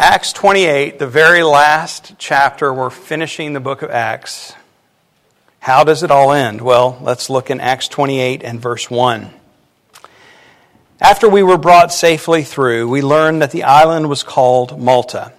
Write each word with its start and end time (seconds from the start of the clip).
Acts 0.00 0.32
28, 0.32 1.00
the 1.00 1.08
very 1.08 1.42
last 1.42 2.14
chapter, 2.18 2.72
we're 2.72 2.88
finishing 2.88 3.52
the 3.52 3.58
book 3.58 3.82
of 3.82 3.90
Acts. 3.90 4.54
How 5.58 5.82
does 5.82 6.04
it 6.04 6.12
all 6.12 6.30
end? 6.30 6.60
Well, 6.60 7.00
let's 7.02 7.28
look 7.28 7.50
in 7.50 7.60
Acts 7.60 7.88
28 7.88 8.44
and 8.44 8.60
verse 8.60 8.88
1. 8.88 9.28
After 11.00 11.28
we 11.28 11.42
were 11.42 11.58
brought 11.58 11.92
safely 11.92 12.44
through, 12.44 12.88
we 12.88 13.02
learned 13.02 13.42
that 13.42 13.50
the 13.50 13.64
island 13.64 14.08
was 14.08 14.22
called 14.22 14.80
Malta. 14.80 15.32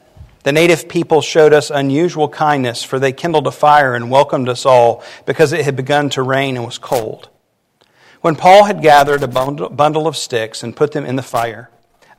The 0.44 0.52
native 0.52 0.90
people 0.90 1.22
showed 1.22 1.54
us 1.54 1.70
unusual 1.70 2.28
kindness, 2.28 2.84
for 2.84 3.00
they 3.00 3.14
kindled 3.14 3.48
a 3.48 3.52
fire 3.52 3.96
and 3.96 4.12
welcomed 4.12 4.50
us 4.50 4.66
all 4.66 5.02
because 5.26 5.54
it 5.54 5.64
had 5.64 5.78
begun 5.78 6.10
to 6.10 6.22
rain 6.22 6.58
and 6.58 6.66
was 6.66 6.78
cold. 6.78 7.30
When 8.20 8.36
Paul 8.36 8.66
had 8.66 8.82
gathered 8.82 9.24
a 9.24 9.28
bundle 9.70 10.06
of 10.06 10.18
sticks 10.18 10.64
and 10.64 10.76
put 10.76 10.92
them 10.92 11.06
in 11.06 11.16
the 11.16 11.24
fire, 11.24 11.70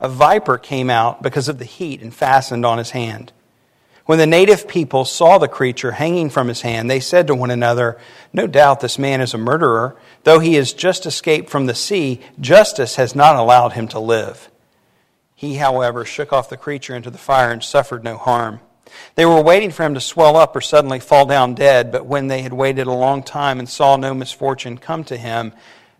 a 0.01 0.09
viper 0.09 0.57
came 0.57 0.89
out 0.89 1.21
because 1.21 1.47
of 1.47 1.59
the 1.59 1.65
heat 1.65 2.01
and 2.01 2.13
fastened 2.13 2.65
on 2.65 2.79
his 2.79 2.89
hand. 2.89 3.31
When 4.07 4.17
the 4.17 4.27
native 4.27 4.67
people 4.67 5.05
saw 5.05 5.37
the 5.37 5.47
creature 5.47 5.91
hanging 5.91 6.31
from 6.31 6.47
his 6.47 6.61
hand, 6.61 6.89
they 6.89 6.99
said 6.99 7.27
to 7.27 7.35
one 7.35 7.51
another, 7.51 7.99
No 8.33 8.47
doubt 8.47 8.79
this 8.79 8.97
man 8.97 9.21
is 9.21 9.33
a 9.33 9.37
murderer. 9.37 9.95
Though 10.23 10.39
he 10.39 10.55
has 10.55 10.73
just 10.73 11.05
escaped 11.05 11.49
from 11.49 11.67
the 11.67 11.75
sea, 11.75 12.19
justice 12.39 12.95
has 12.95 13.15
not 13.15 13.35
allowed 13.35 13.73
him 13.73 13.87
to 13.89 13.99
live. 13.99 14.49
He, 15.35 15.55
however, 15.55 16.03
shook 16.03 16.33
off 16.33 16.49
the 16.49 16.57
creature 16.57 16.95
into 16.95 17.11
the 17.11 17.17
fire 17.17 17.51
and 17.51 17.63
suffered 17.63 18.03
no 18.03 18.17
harm. 18.17 18.59
They 19.15 19.25
were 19.25 19.41
waiting 19.41 19.71
for 19.71 19.83
him 19.83 19.93
to 19.93 20.01
swell 20.01 20.35
up 20.35 20.55
or 20.55 20.61
suddenly 20.61 20.99
fall 20.99 21.25
down 21.25 21.53
dead, 21.53 21.91
but 21.91 22.05
when 22.05 22.27
they 22.27 22.41
had 22.41 22.53
waited 22.53 22.87
a 22.87 22.91
long 22.91 23.23
time 23.23 23.59
and 23.59 23.69
saw 23.69 23.95
no 23.95 24.13
misfortune 24.13 24.77
come 24.77 25.03
to 25.05 25.15
him, 25.15 25.53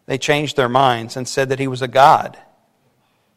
they 0.07 0.17
changed 0.17 0.57
their 0.57 0.67
minds 0.67 1.15
and 1.15 1.27
said 1.27 1.49
that 1.49 1.59
he 1.59 1.67
was 1.67 1.81
a 1.81 1.87
god. 1.87 2.37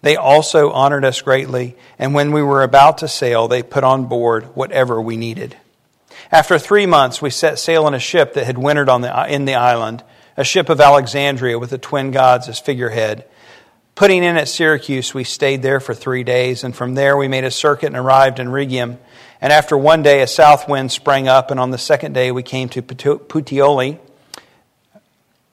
They 0.00 0.16
also 0.16 0.70
honored 0.70 1.04
us 1.04 1.20
greatly, 1.22 1.76
and 1.98 2.14
when 2.14 2.32
we 2.32 2.42
were 2.42 2.62
about 2.62 2.98
to 2.98 3.08
sail, 3.08 3.48
they 3.48 3.62
put 3.62 3.84
on 3.84 4.06
board 4.06 4.44
whatever 4.54 5.00
we 5.00 5.16
needed. 5.16 5.56
After 6.30 6.58
three 6.58 6.86
months, 6.86 7.22
we 7.22 7.30
set 7.30 7.58
sail 7.58 7.86
in 7.88 7.94
a 7.94 7.98
ship 7.98 8.34
that 8.34 8.44
had 8.44 8.58
wintered 8.58 8.88
on 8.88 9.00
the, 9.00 9.32
in 9.32 9.44
the 9.44 9.54
island, 9.54 10.04
a 10.36 10.44
ship 10.44 10.68
of 10.68 10.80
Alexandria 10.80 11.58
with 11.58 11.70
the 11.70 11.78
twin 11.78 12.10
gods 12.10 12.48
as 12.48 12.60
figurehead. 12.60 13.24
Putting 13.94 14.22
in 14.22 14.36
at 14.36 14.48
Syracuse, 14.48 15.12
we 15.12 15.24
stayed 15.24 15.62
there 15.62 15.80
for 15.80 15.94
three 15.94 16.22
days, 16.22 16.62
and 16.62 16.76
from 16.76 16.94
there 16.94 17.16
we 17.16 17.26
made 17.26 17.44
a 17.44 17.50
circuit 17.50 17.88
and 17.88 17.96
arrived 17.96 18.38
in 18.38 18.48
Rhegium. 18.48 18.98
And 19.40 19.52
after 19.52 19.76
one 19.76 20.02
day, 20.02 20.22
a 20.22 20.26
south 20.28 20.68
wind 20.68 20.92
sprang 20.92 21.26
up, 21.26 21.50
and 21.50 21.58
on 21.58 21.70
the 21.70 21.78
second 21.78 22.12
day, 22.12 22.30
we 22.30 22.44
came 22.44 22.68
to 22.70 22.82
Puteoli 22.82 23.98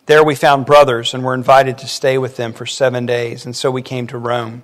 there 0.06 0.24
we 0.24 0.36
found 0.36 0.66
brothers 0.66 1.14
and 1.14 1.24
were 1.24 1.34
invited 1.34 1.78
to 1.80 1.88
stay 1.88 2.18
with 2.18 2.38
them 2.38 2.54
for 2.54 2.66
seven 2.66 3.06
days, 3.06 3.46
and 3.46 3.56
so 3.56 3.72
we 3.72 3.82
came 3.82 4.08
to 4.08 4.18
Rome. 4.18 4.64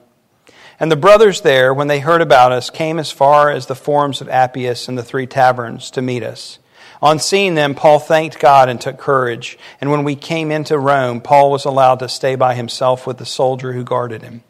And 0.80 0.92
the 0.92 0.96
brothers 0.96 1.42
there, 1.42 1.74
when 1.74 1.88
they 1.88 2.00
heard 2.00 2.22
about 2.22 2.52
us, 2.52 2.70
came 2.70 2.98
as 2.98 3.12
far 3.12 3.52
as 3.52 3.68
the 3.68 3.76
forums 3.76 4.22
of 4.22 4.30
Appius 4.30 4.88
and 4.88 4.98
the 4.98 5.04
three 5.04 5.28
taverns 5.28 5.92
to 5.92 6.02
meet 6.02 6.24
us. 6.24 6.60
On 7.02 7.18
seeing 7.18 7.56
them, 7.56 7.74
Paul 7.74 8.00
thanked 8.00 8.40
God 8.40 8.70
and 8.70 8.80
took 8.80 8.98
courage. 8.98 9.58
And 9.80 9.90
when 9.90 10.04
we 10.04 10.16
came 10.16 10.52
into 10.52 10.78
Rome, 10.78 11.22
Paul 11.22 11.52
was 11.52 11.66
allowed 11.66 12.00
to 12.00 12.10
stay 12.10 12.36
by 12.36 12.54
himself 12.54 13.08
with 13.08 13.18
the 13.18 13.26
soldier 13.26 13.74
who 13.74 13.84
guarded 13.84 14.22
him. 14.22 14.44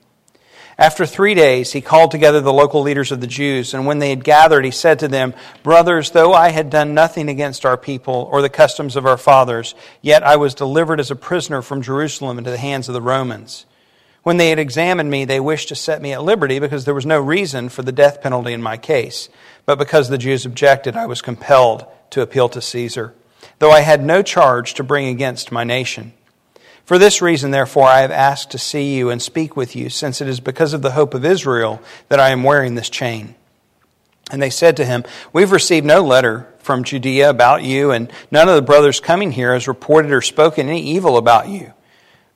After 0.78 1.06
three 1.06 1.34
days, 1.34 1.74
he 1.74 1.82
called 1.82 2.12
together 2.12 2.42
the 2.42 2.54
local 2.54 2.82
leaders 2.82 3.12
of 3.12 3.22
the 3.22 3.28
Jews, 3.28 3.74
and 3.74 3.86
when 3.86 4.00
they 4.00 4.10
had 4.10 4.24
gathered, 4.24 4.66
he 4.66 4.72
said 4.72 5.00
to 5.00 5.08
them, 5.08 5.34
Brothers, 5.64 6.12
though 6.12 6.34
I 6.34 6.50
had 6.50 6.70
done 6.70 6.94
nothing 6.94 7.30
against 7.30 7.66
our 7.66 7.78
people 7.78 8.30
or 8.32 8.42
the 8.42 8.50
customs 8.50 8.96
of 8.96 9.06
our 9.06 9.18
fathers, 9.18 9.76
yet 10.02 10.24
I 10.24 10.38
was 10.38 10.56
delivered 10.56 11.00
as 11.00 11.12
a 11.12 11.16
prisoner 11.16 11.62
from 11.62 11.82
Jerusalem 11.82 12.38
into 12.38 12.50
the 12.50 12.58
hands 12.58 12.88
of 12.88 12.94
the 12.94 13.02
Romans. 13.02 13.66
When 14.24 14.38
they 14.38 14.50
had 14.50 14.60
examined 14.60 15.10
me, 15.10 15.26
they 15.26 15.40
wished 15.40 15.70
to 15.70 15.76
set 15.76 16.02
me 16.02 16.14
at 16.14 16.24
liberty 16.24 16.60
because 16.60 16.86
there 16.86 16.94
was 16.94 17.06
no 17.06 17.20
reason 17.20 17.70
for 17.70 17.82
the 17.82 17.92
death 17.92 18.22
penalty 18.22 18.54
in 18.54 18.62
my 18.62 18.78
case. 18.78 19.30
But 19.66 19.80
because 19.80 20.10
the 20.10 20.18
Jews 20.18 20.46
objected, 20.46 20.96
I 20.96 21.08
was 21.08 21.22
compelled 21.22 21.86
to 22.12 22.22
appeal 22.22 22.48
to 22.50 22.62
Caesar, 22.62 23.16
though 23.60 23.72
I 23.72 23.80
had 23.82 24.04
no 24.04 24.22
charge 24.22 24.76
to 24.76 24.84
bring 24.84 25.08
against 25.08 25.52
my 25.52 25.64
nation. 25.64 26.14
For 26.92 26.98
this 26.98 27.22
reason, 27.22 27.52
therefore, 27.52 27.88
I 27.88 28.02
have 28.02 28.12
asked 28.12 28.52
to 28.52 28.58
see 28.58 28.98
you 28.98 29.12
and 29.12 29.22
speak 29.22 29.56
with 29.56 29.78
you, 29.78 29.90
since 29.90 30.20
it 30.20 30.28
is 30.28 30.42
because 30.42 30.74
of 30.74 30.82
the 30.82 30.92
hope 30.92 31.14
of 31.14 31.24
Israel 31.24 31.82
that 32.10 32.20
I 32.20 32.32
am 32.32 32.44
wearing 32.44 32.76
this 32.76 32.90
chain. 32.90 33.34
And 34.30 34.42
they 34.42 34.50
said 34.50 34.76
to 34.76 34.84
him, 34.84 35.06
We've 35.32 35.54
received 35.54 35.86
no 35.86 36.02
letter 36.04 36.50
from 36.58 36.84
Judea 36.84 37.30
about 37.30 37.64
you, 37.64 37.92
and 37.92 38.12
none 38.30 38.50
of 38.50 38.56
the 38.56 38.62
brothers 38.62 39.00
coming 39.00 39.32
here 39.32 39.54
has 39.54 39.70
reported 39.70 40.12
or 40.12 40.22
spoken 40.22 40.68
any 40.68 40.82
evil 40.82 41.16
about 41.16 41.48
you. 41.48 41.72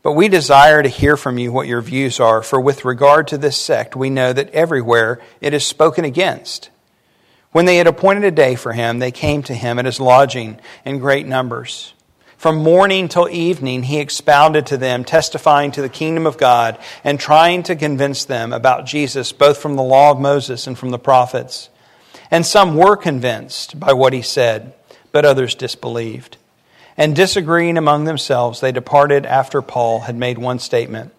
But 0.01 0.13
we 0.13 0.29
desire 0.29 0.81
to 0.81 0.87
hear 0.87 1.17
from 1.17 1.37
you 1.37 1.51
what 1.51 1.67
your 1.67 1.81
views 1.81 2.21
are, 2.21 2.41
for 2.41 2.57
with 2.57 2.85
regard 2.85 3.27
to 3.27 3.37
this 3.37 3.57
sect, 3.57 3.93
we 3.93 4.09
know 4.09 4.31
that 4.31 4.51
everywhere 4.51 5.19
it 5.41 5.53
is 5.53 5.65
spoken 5.65 6.05
against. 6.05 6.69
When 7.51 7.65
they 7.65 7.75
had 7.75 7.87
appointed 7.87 8.23
a 8.23 8.31
day 8.31 8.55
for 8.55 8.71
him, 8.71 8.99
they 8.99 9.11
came 9.11 9.43
to 9.43 9.53
him 9.53 9.79
at 9.79 9.85
his 9.85 9.99
lodging 9.99 10.61
in 10.85 10.99
great 10.99 11.27
numbers. 11.27 11.93
From 12.45 12.57
morning 12.57 13.07
till 13.07 13.27
evening, 13.27 13.81
he 13.81 13.97
expounded 13.97 14.67
to 14.67 14.77
them, 14.77 15.03
testifying 15.03 15.71
to 15.71 15.81
the 15.81 15.89
kingdom 15.89 16.27
of 16.27 16.37
God 16.37 16.77
and 17.03 17.19
trying 17.19 17.63
to 17.63 17.75
convince 17.75 18.23
them 18.23 18.53
about 18.53 18.85
Jesus, 18.85 19.31
both 19.31 19.57
from 19.57 19.75
the 19.75 19.81
law 19.81 20.11
of 20.11 20.19
Moses 20.19 20.67
and 20.67 20.77
from 20.77 20.91
the 20.91 20.99
prophets. 20.99 21.69
And 22.29 22.45
some 22.45 22.75
were 22.75 22.97
convinced 22.97 23.79
by 23.79 23.93
what 23.93 24.13
he 24.13 24.21
said, 24.21 24.75
but 25.11 25.25
others 25.25 25.55
disbelieved. 25.55 26.37
And 26.95 27.15
disagreeing 27.15 27.79
among 27.79 28.03
themselves, 28.03 28.61
they 28.61 28.71
departed 28.71 29.25
after 29.25 29.63
Paul 29.63 30.01
had 30.01 30.15
made 30.15 30.37
one 30.37 30.59
statement 30.59 31.13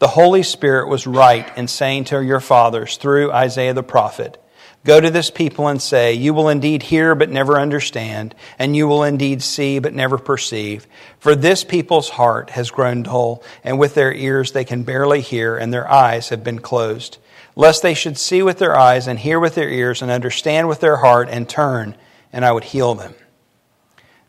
The 0.00 0.08
Holy 0.08 0.42
Spirit 0.42 0.88
was 0.88 1.06
right 1.06 1.48
in 1.56 1.68
saying 1.68 2.06
to 2.06 2.20
your 2.20 2.40
fathers 2.40 2.96
through 2.96 3.30
Isaiah 3.30 3.72
the 3.72 3.84
prophet, 3.84 4.41
Go 4.84 5.00
to 5.00 5.10
this 5.10 5.30
people 5.30 5.68
and 5.68 5.80
say, 5.80 6.12
You 6.12 6.34
will 6.34 6.48
indeed 6.48 6.82
hear 6.82 7.14
but 7.14 7.30
never 7.30 7.58
understand, 7.60 8.34
and 8.58 8.74
you 8.74 8.88
will 8.88 9.04
indeed 9.04 9.40
see 9.42 9.78
but 9.78 9.94
never 9.94 10.18
perceive. 10.18 10.88
For 11.20 11.36
this 11.36 11.62
people's 11.62 12.10
heart 12.10 12.50
has 12.50 12.72
grown 12.72 13.04
dull, 13.04 13.44
and 13.62 13.78
with 13.78 13.94
their 13.94 14.12
ears 14.12 14.50
they 14.50 14.64
can 14.64 14.82
barely 14.82 15.20
hear, 15.20 15.56
and 15.56 15.72
their 15.72 15.88
eyes 15.88 16.30
have 16.30 16.42
been 16.42 16.58
closed. 16.58 17.18
Lest 17.54 17.82
they 17.82 17.94
should 17.94 18.18
see 18.18 18.42
with 18.42 18.58
their 18.58 18.76
eyes, 18.76 19.06
and 19.06 19.20
hear 19.20 19.38
with 19.38 19.54
their 19.54 19.68
ears, 19.68 20.02
and 20.02 20.10
understand 20.10 20.68
with 20.68 20.80
their 20.80 20.96
heart, 20.96 21.28
and 21.30 21.48
turn, 21.48 21.94
and 22.32 22.44
I 22.44 22.50
would 22.50 22.64
heal 22.64 22.94
them. 22.94 23.14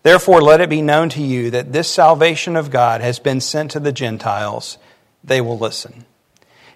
Therefore, 0.03 0.41
let 0.41 0.61
it 0.61 0.69
be 0.69 0.81
known 0.81 1.09
to 1.09 1.23
you 1.23 1.49
that 1.49 1.73
this 1.73 1.89
salvation 1.89 2.55
of 2.55 2.69
God 2.69 3.01
has 3.01 3.17
been 3.17 3.41
sent 3.41 3.71
to 3.71 3.79
the 3.79 3.93
Gentiles. 3.93 4.77
They 5.23 5.41
will 5.41 5.57
listen. 5.57 6.05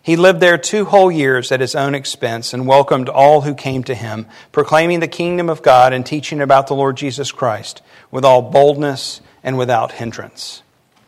He 0.07 0.15
lived 0.15 0.39
there 0.39 0.57
two 0.57 0.85
whole 0.85 1.11
years 1.11 1.51
at 1.51 1.59
his 1.59 1.75
own 1.75 1.93
expense 1.93 2.53
and 2.53 2.65
welcomed 2.65 3.09
all 3.09 3.41
who 3.41 3.53
came 3.53 3.83
to 3.83 3.93
him, 3.93 4.25
proclaiming 4.53 5.01
the 5.01 5.07
kingdom 5.09 5.49
of 5.49 5.61
God 5.61 5.91
and 5.91 6.05
teaching 6.05 6.39
about 6.39 6.67
the 6.67 6.75
Lord 6.75 6.95
Jesus 6.95 7.33
Christ 7.33 7.81
with 8.09 8.23
all 8.23 8.41
boldness 8.41 9.19
and 9.43 9.57
without 9.57 9.91
hindrance. 9.91 10.63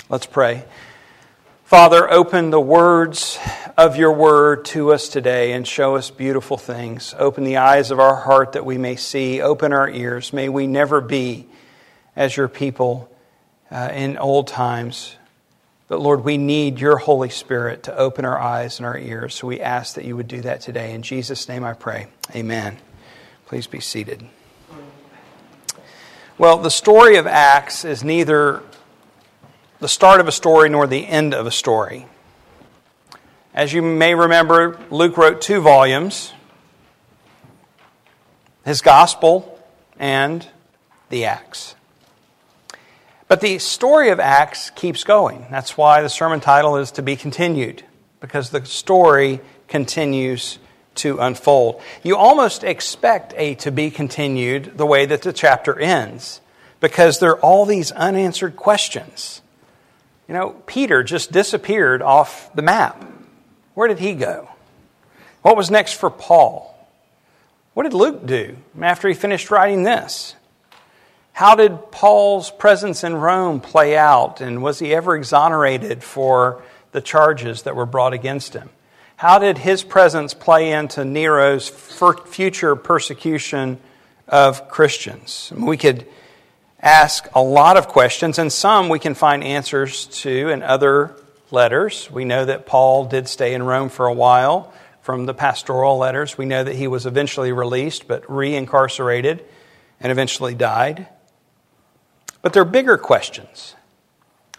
Let's 0.10 0.26
pray. 0.26 0.66
Father, 1.64 2.12
open 2.12 2.50
the 2.50 2.60
words 2.60 3.40
of 3.78 3.96
your 3.96 4.12
word 4.12 4.66
to 4.66 4.92
us 4.92 5.08
today 5.08 5.54
and 5.54 5.66
show 5.66 5.96
us 5.96 6.12
beautiful 6.12 6.58
things. 6.58 7.16
Open 7.18 7.46
the 7.46 7.56
eyes 7.56 7.92
of 7.92 8.02
our 8.02 8.18
heart 8.18 8.52
that 8.52 8.66
we 8.66 8.78
may 8.78 8.98
see. 8.98 9.42
Open 9.42 9.72
our 9.72 9.90
ears. 9.90 10.34
May 10.34 10.50
we 10.50 10.68
never 10.68 11.00
be 11.00 11.48
as 12.18 12.36
your 12.36 12.50
people 12.50 13.10
uh, 13.72 13.92
in 13.94 14.18
old 14.18 14.50
times 14.50 15.16
but 15.90 16.00
Lord, 16.00 16.24
we 16.24 16.38
need 16.38 16.80
your 16.80 16.98
Holy 16.98 17.30
Spirit 17.30 17.84
to 17.84 17.98
open 17.98 18.24
our 18.24 18.40
eyes 18.40 18.78
and 18.78 18.86
our 18.86 18.98
ears. 18.98 19.34
So 19.34 19.48
we 19.48 19.60
ask 19.60 19.96
that 19.96 20.06
you 20.06 20.16
would 20.16 20.28
do 20.28 20.40
that 20.42 20.62
today. 20.62 20.94
In 20.94 21.02
Jesus' 21.02 21.50
name 21.50 21.64
I 21.64 21.74
pray. 21.74 22.08
Amen. 22.36 22.78
Please 23.48 23.66
be 23.66 23.80
seated. 23.80 24.24
Well, 26.38 26.60
the 26.60 26.70
story 26.70 27.18
of 27.18 27.26
Acts 27.26 27.84
is 27.84 28.04
neither 28.04 28.62
the 29.80 29.88
start 29.88 30.22
of 30.22 30.28
a 30.28 30.32
story 30.32 30.70
nor 30.70 30.86
the 30.86 31.08
end 31.08 31.34
of 31.34 31.48
a 31.48 31.52
story. 31.52 32.06
As 33.54 33.74
you 33.74 33.82
may 33.82 34.14
remember, 34.14 34.80
Luke 34.92 35.18
wrote 35.18 35.42
two 35.42 35.60
volumes 35.60 36.34
his 38.64 38.82
gospel 38.82 39.60
and 39.98 40.48
the 41.10 41.26
Acts. 41.26 41.74
But 43.30 43.42
the 43.42 43.60
story 43.60 44.10
of 44.10 44.20
Acts 44.20 44.72
keeps 44.72 45.04
going. 45.04 45.46
That's 45.52 45.78
why 45.78 46.02
the 46.02 46.10
sermon 46.10 46.40
title 46.40 46.78
is 46.78 46.90
To 46.94 47.04
Be 47.04 47.16
Continued, 47.16 47.84
because 48.20 48.50
the 48.50 48.66
story 48.66 49.40
continues 49.68 50.58
to 50.96 51.20
unfold. 51.20 51.80
You 52.02 52.18
almost 52.18 52.64
expect 52.64 53.36
a 53.38 53.54
to 53.56 53.72
be 53.72 53.92
continued 53.92 54.80
the 54.80 54.86
way 54.88 55.06
that 55.06 55.22
the 55.22 55.32
chapter 55.32 55.80
ends, 55.80 56.42
because 56.80 57.20
there 57.20 57.30
are 57.30 57.40
all 57.40 57.68
these 57.68 57.92
unanswered 57.92 58.56
questions. 58.56 59.44
You 60.28 60.34
know, 60.34 60.56
Peter 60.66 61.04
just 61.04 61.32
disappeared 61.32 62.02
off 62.02 62.52
the 62.56 62.64
map. 62.64 63.06
Where 63.76 63.88
did 63.88 64.00
he 64.00 64.16
go? 64.16 64.50
What 65.44 65.56
was 65.56 65.70
next 65.70 65.94
for 65.94 66.10
Paul? 66.10 66.76
What 67.76 67.84
did 67.84 67.94
Luke 67.94 68.26
do 68.26 68.58
after 68.82 69.08
he 69.08 69.14
finished 69.14 69.52
writing 69.52 69.84
this? 69.84 70.34
How 71.40 71.56
did 71.56 71.90
Paul's 71.90 72.52
presence 72.52 73.06
in 73.06 73.16
Rome 73.16 73.62
play 73.62 73.96
out, 73.96 74.42
and 74.42 74.62
was 74.62 74.80
he 74.80 74.94
ever 74.94 75.16
exonerated 75.16 76.04
for 76.04 76.62
the 76.92 77.00
charges 77.00 77.62
that 77.62 77.78
were 77.78 77.86
brought 77.86 78.12
against 78.12 78.54
him? 78.54 78.70
How 79.16 79.40
did 79.40 79.58
his 79.58 79.82
presence 79.82 80.34
play 80.34 80.74
into 80.74 81.06
Nero's 81.06 81.70
future 81.70 82.76
persecution 82.76 83.80
of 84.28 84.68
Christians? 84.68 85.54
We 85.56 85.78
could 85.78 86.06
ask 86.82 87.30
a 87.34 87.42
lot 87.42 87.78
of 87.78 87.88
questions, 87.88 88.38
and 88.38 88.52
some 88.52 88.90
we 88.90 89.00
can 89.00 89.14
find 89.14 89.42
answers 89.42 90.08
to 90.08 90.50
in 90.50 90.62
other 90.62 91.16
letters. 91.52 92.12
We 92.12 92.26
know 92.26 92.44
that 92.44 92.66
Paul 92.66 93.06
did 93.06 93.30
stay 93.30 93.54
in 93.54 93.64
Rome 93.64 93.88
for 93.88 94.08
a 94.08 94.14
while 94.14 94.74
from 95.04 95.26
the 95.26 95.34
pastoral 95.34 95.98
letters. 95.98 96.38
We 96.38 96.46
know 96.46 96.66
that 96.66 96.76
he 96.76 96.88
was 96.88 97.06
eventually 97.06 97.54
released, 97.54 98.10
but 98.10 98.30
re 98.30 98.54
incarcerated 98.54 99.46
and 100.02 100.12
eventually 100.12 100.54
died. 100.54 101.08
But 102.42 102.54
there 102.54 102.62
are 102.62 102.66
bigger 102.66 102.98
questions 102.98 103.76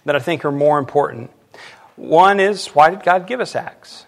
that 0.04 0.16
I 0.16 0.18
think 0.18 0.44
are 0.44 0.52
more 0.52 0.78
important. 0.78 1.30
One 1.96 2.40
is 2.40 2.68
why 2.68 2.90
did 2.90 3.02
God 3.02 3.26
give 3.26 3.40
us 3.40 3.54
Acts? 3.54 4.06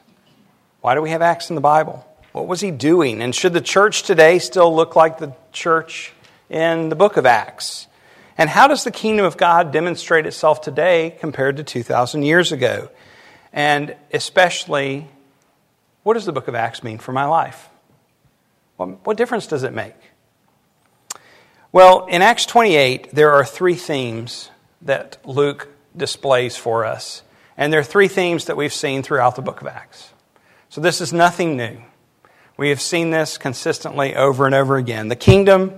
Why 0.80 0.94
do 0.94 1.02
we 1.02 1.10
have 1.10 1.22
Acts 1.22 1.50
in 1.50 1.54
the 1.54 1.60
Bible? 1.60 2.06
What 2.32 2.46
was 2.46 2.60
he 2.60 2.70
doing? 2.70 3.22
And 3.22 3.34
should 3.34 3.52
the 3.52 3.60
church 3.60 4.02
today 4.02 4.38
still 4.38 4.74
look 4.74 4.96
like 4.96 5.18
the 5.18 5.34
church 5.52 6.12
in 6.48 6.88
the 6.88 6.96
book 6.96 7.16
of 7.16 7.26
Acts? 7.26 7.86
And 8.38 8.48
how 8.48 8.66
does 8.68 8.84
the 8.84 8.90
kingdom 8.90 9.26
of 9.26 9.36
God 9.36 9.72
demonstrate 9.72 10.26
itself 10.26 10.62
today 10.62 11.16
compared 11.20 11.58
to 11.58 11.62
2,000 11.62 12.22
years 12.22 12.50
ago? 12.50 12.90
And 13.52 13.94
especially, 14.12 15.06
what 16.02 16.14
does 16.14 16.24
the 16.24 16.32
book 16.32 16.48
of 16.48 16.54
Acts 16.54 16.82
mean 16.82 16.98
for 16.98 17.12
my 17.12 17.26
life? 17.26 17.68
What 18.76 19.16
difference 19.16 19.46
does 19.46 19.62
it 19.62 19.72
make? 19.72 19.94
Well, 21.74 22.04
in 22.04 22.20
Acts 22.20 22.44
28, 22.44 23.14
there 23.14 23.32
are 23.32 23.46
three 23.46 23.76
themes 23.76 24.50
that 24.82 25.16
Luke 25.24 25.68
displays 25.96 26.54
for 26.54 26.84
us. 26.84 27.22
And 27.56 27.72
there 27.72 27.80
are 27.80 27.84
three 27.84 28.08
themes 28.08 28.44
that 28.44 28.58
we've 28.58 28.74
seen 28.74 29.02
throughout 29.02 29.36
the 29.36 29.42
book 29.42 29.62
of 29.62 29.66
Acts. 29.66 30.10
So 30.68 30.82
this 30.82 31.00
is 31.00 31.14
nothing 31.14 31.56
new. 31.56 31.78
We 32.58 32.68
have 32.68 32.80
seen 32.82 33.08
this 33.08 33.38
consistently 33.38 34.14
over 34.14 34.44
and 34.44 34.54
over 34.54 34.76
again 34.76 35.08
the 35.08 35.16
kingdom, 35.16 35.72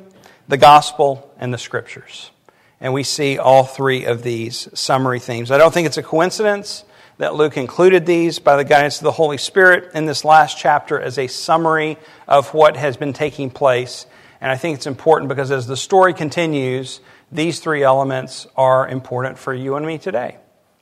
the 0.49 0.57
gospel, 0.57 1.33
and 1.39 1.55
the 1.55 1.59
scriptures. 1.59 2.33
And 2.81 2.93
we 2.93 3.05
see 3.05 3.39
all 3.39 3.63
three 3.63 4.05
of 4.05 4.25
these 4.25 4.69
summary 4.75 5.21
themes. 5.21 5.53
I 5.53 5.59
don't 5.59 5.73
think 5.73 5.87
it's 5.87 5.97
a 5.97 6.03
coincidence 6.03 6.83
that 7.19 7.37
Luke 7.37 7.57
included 7.57 8.05
these 8.05 8.41
by 8.41 8.57
the 8.57 8.65
guidance 8.65 8.99
of 8.99 9.05
the 9.05 9.13
Holy 9.13 9.39
Spirit 9.39 9.93
in 9.95 10.07
this 10.07 10.25
last 10.25 10.59
chapter 10.59 11.01
as 11.01 11.19
a 11.19 11.29
summary 11.29 11.99
of 12.27 12.53
what 12.53 12.77
has 12.77 12.97
been 12.97 13.13
taking 13.13 13.49
place. 13.49 14.07
And 14.45 14.53
I 14.53 14.59
think 14.59 14.77
it's 14.77 14.87
important 14.87 15.31
because 15.31 15.51
as 15.51 15.67
the 15.67 15.75
story 15.75 16.13
continues, 16.13 17.01
these 17.33 17.61
three 17.61 17.83
elements 17.83 18.47
are 18.55 18.87
important 18.87 19.39
for 19.39 19.55
you 19.55 19.77
and 19.77 19.87
me 19.87 19.97
today 19.97 20.37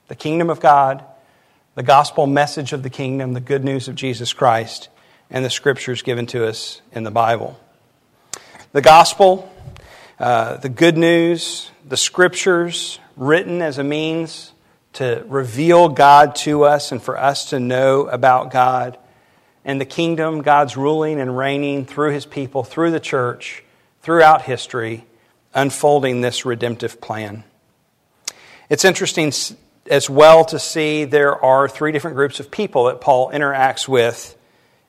the 0.09 0.17
kingdom 0.17 0.51
of 0.51 0.59
God, 0.59 1.05
the 1.77 1.85
gospel 1.85 2.27
message 2.27 2.73
of 2.73 2.83
the 2.83 2.91
kingdom, 2.91 3.35
the 3.35 3.41
good 3.41 3.63
news 3.63 3.87
of 3.87 3.95
Jesus 3.95 4.33
Christ, 4.33 4.89
and 5.31 5.45
the 5.45 5.49
scriptures 5.49 6.03
given 6.03 6.27
to 6.27 6.45
us 6.45 6.83
in 6.91 7.05
the 7.05 7.13
Bible. 7.13 7.57
The 8.73 8.83
gospel, 8.83 9.49
uh, 10.19 10.57
the 10.57 10.69
good 10.69 10.99
news, 10.99 11.71
the 11.89 11.97
scriptures 11.97 12.99
written 13.17 13.63
as 13.63 13.79
a 13.79 13.85
means 13.85 14.55
to 14.95 15.25
reveal 15.29 15.89
God 15.89 16.35
to 16.35 16.65
us 16.65 16.91
and 16.91 17.01
for 17.01 17.17
us 17.17 17.51
to 17.51 17.61
know 17.61 18.09
about 18.09 18.51
God. 18.51 18.99
And 19.65 19.81
the 19.81 19.85
kingdom, 19.85 20.43
God's 20.43 20.77
ruling 20.77 21.21
and 21.21 21.37
reigning 21.37 21.85
through 21.87 22.11
his 22.11 22.27
people, 22.27 22.65
through 22.65 22.91
the 22.91 23.01
church, 23.01 23.63
throughout 24.03 24.43
history, 24.43 25.07
unfolding 25.55 26.21
this 26.21 26.45
redemptive 26.45 27.01
plan. 27.01 27.45
It's 28.69 28.85
interesting 28.85 29.33
as 29.91 30.09
well 30.09 30.45
to 30.47 30.59
see 30.59 31.05
there 31.05 31.43
are 31.45 31.69
three 31.69 31.93
different 31.93 32.17
groups 32.17 32.41
of 32.41 32.51
people 32.51 32.85
that 32.85 33.01
Paul 33.01 33.31
interacts 33.31 33.87
with 33.87 34.37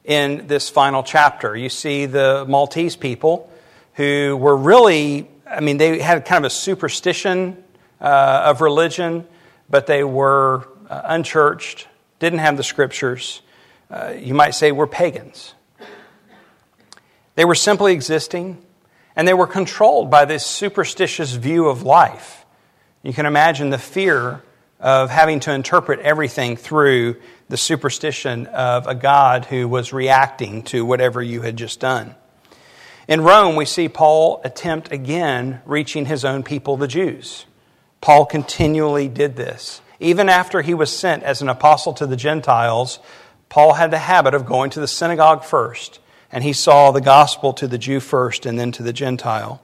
in 0.04 0.48
this 0.48 0.70
final 0.70 1.04
chapter. 1.04 1.56
You 1.56 1.70
see 1.70 2.06
the 2.06 2.46
Maltese 2.48 2.96
people 2.96 3.50
who 3.94 4.38
were 4.38 4.56
really, 4.56 5.28
I 5.46 5.60
mean, 5.60 5.78
they 5.78 6.00
had 6.00 6.26
kind 6.26 6.46
of 6.46 6.52
a 6.52 6.54
superstition 6.54 7.64
uh, 8.02 8.44
of 8.46 8.62
religion, 8.62 9.28
but 9.70 9.88
they 9.88 10.04
were 10.04 10.68
uh, 10.90 11.02
unchurched, 11.06 11.88
didn't 12.20 12.40
have 12.40 12.58
the 12.58 12.64
scriptures. 12.64 13.42
Uh, 13.94 14.16
you 14.18 14.34
might 14.34 14.56
say 14.56 14.72
were 14.72 14.88
pagans. 14.88 15.54
They 17.36 17.46
were 17.46 17.54
simply 17.54 17.94
existing, 17.94 18.58
and 19.16 19.28
they 19.28 19.36
were 19.36 19.46
controlled 19.46 20.10
by 20.10 20.26
this 20.26 20.44
superstitious 20.44 21.34
view 21.34 21.68
of 21.68 21.84
life. 21.84 22.44
You 23.04 23.14
can 23.14 23.28
imagine 23.28 23.70
the 23.70 23.78
fear 23.78 24.42
of 24.80 25.12
having 25.12 25.42
to 25.42 25.54
interpret 25.54 26.00
everything 26.00 26.58
through 26.58 27.18
the 27.50 27.58
superstition 27.58 28.48
of 28.48 28.88
a 28.88 28.96
God 28.96 29.46
who 29.46 29.68
was 29.68 29.94
reacting 29.94 30.64
to 30.64 30.84
whatever 30.84 31.22
you 31.22 31.44
had 31.44 31.56
just 31.56 31.80
done. 31.80 32.16
In 33.08 33.22
Rome, 33.22 33.56
we 33.56 33.66
see 33.66 33.90
Paul 33.90 34.42
attempt 34.44 34.92
again 34.92 35.62
reaching 35.68 36.08
his 36.08 36.26
own 36.26 36.42
people, 36.42 36.78
the 36.78 36.88
Jews. 36.88 37.46
Paul 38.02 38.26
continually 38.26 39.08
did 39.08 39.36
this. 39.36 39.82
Even 40.00 40.30
after 40.30 40.64
he 40.64 40.74
was 40.74 40.92
sent 40.92 41.22
as 41.22 41.44
an 41.44 41.48
apostle 41.48 41.94
to 41.94 42.08
the 42.08 42.18
Gentiles, 42.18 43.00
Paul 43.54 43.74
had 43.74 43.92
the 43.92 44.00
habit 44.00 44.34
of 44.34 44.48
going 44.48 44.72
to 44.72 44.80
the 44.80 44.88
synagogue 44.88 45.44
first, 45.44 46.00
and 46.32 46.44
he 46.44 46.54
saw 46.54 46.90
the 46.90 47.00
gospel 47.00 47.54
to 47.54 47.68
the 47.68 47.78
Jew 47.78 48.00
first 48.00 48.48
and 48.48 48.58
then 48.58 48.72
to 48.72 48.82
the 48.82 48.92
Gentile. 48.92 49.62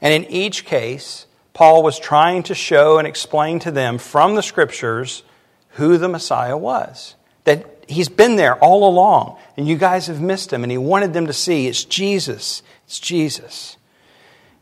And 0.00 0.14
in 0.14 0.30
each 0.32 0.64
case, 0.64 1.26
Paul 1.52 1.82
was 1.82 1.98
trying 1.98 2.44
to 2.44 2.54
show 2.54 2.96
and 2.96 3.06
explain 3.06 3.58
to 3.58 3.70
them 3.70 3.98
from 3.98 4.36
the 4.36 4.42
scriptures 4.42 5.22
who 5.72 5.98
the 5.98 6.08
Messiah 6.08 6.56
was. 6.56 7.14
That 7.44 7.84
he's 7.88 8.08
been 8.08 8.36
there 8.36 8.56
all 8.56 8.88
along, 8.88 9.36
and 9.58 9.68
you 9.68 9.76
guys 9.76 10.06
have 10.06 10.22
missed 10.22 10.50
him, 10.50 10.62
and 10.62 10.72
he 10.72 10.78
wanted 10.78 11.12
them 11.12 11.26
to 11.26 11.34
see 11.34 11.66
it's 11.66 11.84
Jesus. 11.84 12.62
It's 12.86 12.98
Jesus. 12.98 13.76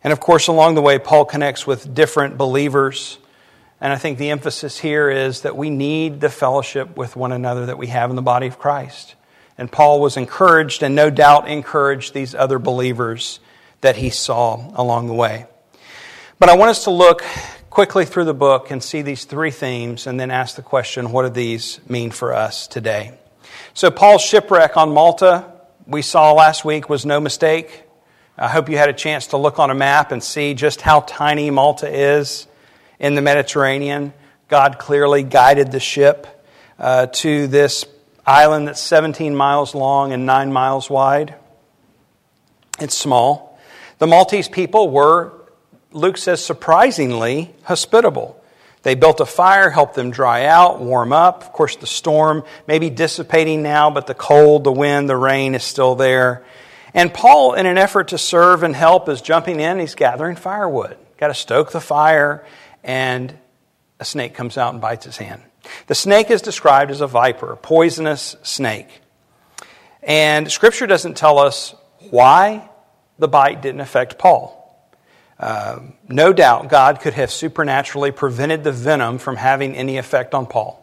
And 0.03 0.13
of 0.13 0.19
course, 0.19 0.49
along 0.49 0.75
the 0.75 0.83
way, 0.83 0.99
Paul 0.99 1.27
connects 1.27 1.65
with 1.65 1.95
different 1.95 2.37
believers. 2.39 3.19
And 3.83 3.93
I 3.93 3.97
think 3.97 4.19
the 4.19 4.31
emphasis 4.31 4.79
here 4.79 5.11
is 5.11 5.41
that 5.41 5.57
we 5.57 5.69
need 5.69 6.21
the 6.21 6.31
fellowship 6.31 6.97
with 6.97 7.17
one 7.17 7.33
another 7.33 7.67
that 7.67 7.79
we 7.79 7.89
have 7.89 8.11
in 8.11 8.17
the 8.17 8.23
body 8.23 8.47
of 8.47 8.57
Christ. 8.57 9.17
And 9.59 9.73
Paul 9.73 10.01
was 10.01 10.17
encouraged, 10.17 10.85
and 10.85 10.95
no 10.95 11.11
doubt 11.11 11.49
encouraged 11.49 12.15
these 12.15 12.33
other 12.33 12.61
believers 12.61 13.41
that 13.81 13.97
he 13.97 14.09
saw 14.09 14.71
along 14.77 15.09
the 15.09 15.15
way. 15.15 15.47
But 16.39 16.49
I 16.49 16.57
want 16.57 16.71
us 16.71 16.85
to 16.85 16.93
look 16.93 17.25
quickly 17.71 18.05
through 18.05 18.27
the 18.27 18.35
book 18.35 18.71
and 18.71 18.81
see 18.81 19.03
these 19.03 19.25
three 19.25 19.51
themes 19.51 20.07
and 20.07 20.19
then 20.19 20.31
ask 20.31 20.55
the 20.55 20.63
question 20.63 21.11
what 21.11 21.23
do 21.23 21.31
these 21.31 21.81
mean 21.89 22.13
for 22.13 22.33
us 22.33 22.69
today? 22.69 23.19
So, 23.75 23.91
Paul's 23.91 24.23
shipwreck 24.23 24.77
on 24.77 24.95
Malta, 24.95 25.53
we 25.89 26.03
saw 26.03 26.33
last 26.35 26.65
week, 26.65 26.89
was 26.89 27.05
no 27.05 27.19
mistake. 27.19 27.83
I 28.39 28.47
hope 28.47 28.69
you 28.69 28.79
had 28.79 28.91
a 28.91 28.95
chance 28.95 29.27
to 29.29 29.39
look 29.39 29.59
on 29.59 29.71
a 29.71 29.75
map 29.75 30.13
and 30.13 30.23
see 30.23 30.55
just 30.55 30.83
how 30.83 31.01
tiny 31.01 31.51
Malta 31.51 31.89
is 31.93 32.47
in 33.03 33.15
the 33.15 33.21
Mediterranean. 33.21 34.15
God 34.49 34.79
clearly 34.79 35.23
guided 35.23 35.71
the 35.71 35.81
ship 35.81 36.27
uh, 36.79 37.07
to 37.07 37.47
this 37.49 37.85
island 38.25 38.69
that's 38.69 38.81
17 38.81 39.37
miles 39.37 39.75
long 39.75 40.13
and 40.13 40.25
9 40.25 40.51
miles 40.51 40.89
wide. 40.89 41.35
It's 42.81 42.97
small. 42.97 43.59
The 43.99 44.07
Maltese 44.07 44.49
people 44.49 44.89
were 44.89 45.33
Luke 45.93 46.17
says, 46.17 46.45
surprisingly 46.45 47.55
hospitable. 47.65 48.43
They 48.83 48.95
built 48.95 49.21
a 49.21 49.27
fire, 49.27 49.71
helped 49.71 49.95
them 49.95 50.11
dry 50.11 50.47
out, 50.47 50.81
warm 50.81 51.13
up. 51.13 51.43
Of 51.43 51.53
course, 51.53 51.77
the 51.77 51.87
storm 51.87 52.45
may 52.67 52.79
be 52.79 52.91
dissipating 52.91 53.63
now, 53.63 53.91
but 53.91 54.07
the 54.07 54.15
cold, 54.15 54.65
the 54.65 54.73
wind, 54.73 55.09
the 55.09 55.17
rain 55.17 55.55
is 55.55 55.63
still 55.63 55.95
there. 55.95 56.45
And 56.95 57.15
Paul, 57.15 57.55
in 57.55 57.67
an 57.67 57.79
effort 57.79 58.09
to 58.09 58.19
serve 58.19 58.63
and 58.63 58.75
help, 58.75 59.09
is 59.09 59.23
jumping 59.23 59.61
in. 59.61 59.79
He's 59.79 59.95
gathering 59.95 60.37
firewood. 60.37 60.97
Got 61.17 61.29
to 61.29 61.35
stoke 61.35 61.71
the 61.71 61.81
fire, 61.81 62.45
and 62.83 63.37
a 64.01 64.05
snake 64.05 64.35
comes 64.35 64.59
out 64.59 64.73
and 64.73 64.81
bites 64.81 65.05
his 65.05 65.17
hand. 65.17 65.43
The 65.87 65.95
snake 65.95 66.31
is 66.31 66.43
described 66.43 66.91
as 66.91 67.01
a 67.01 67.07
viper, 67.07 67.53
a 67.53 67.57
poisonous 67.57 68.37
snake. 68.43 69.01
And 70.03 70.51
Scripture 70.51 70.87
doesn't 70.87 71.17
tell 71.17 71.39
us 71.39 71.75
why 72.11 72.69
the 73.19 73.29
bite 73.29 73.63
didn't 73.63 73.81
affect 73.81 74.19
Paul. 74.19 74.59
Uh, 75.39 75.81
no 76.09 76.33
doubt 76.33 76.69
God 76.69 77.01
could 77.01 77.15
have 77.15 77.31
supernaturally 77.31 78.11
prevented 78.11 78.65
the 78.65 78.73
venom 78.73 79.19
from 79.19 79.37
having 79.37 79.77
any 79.77 79.99
effect 79.99 80.35
on 80.35 80.47
Paul. 80.47 80.79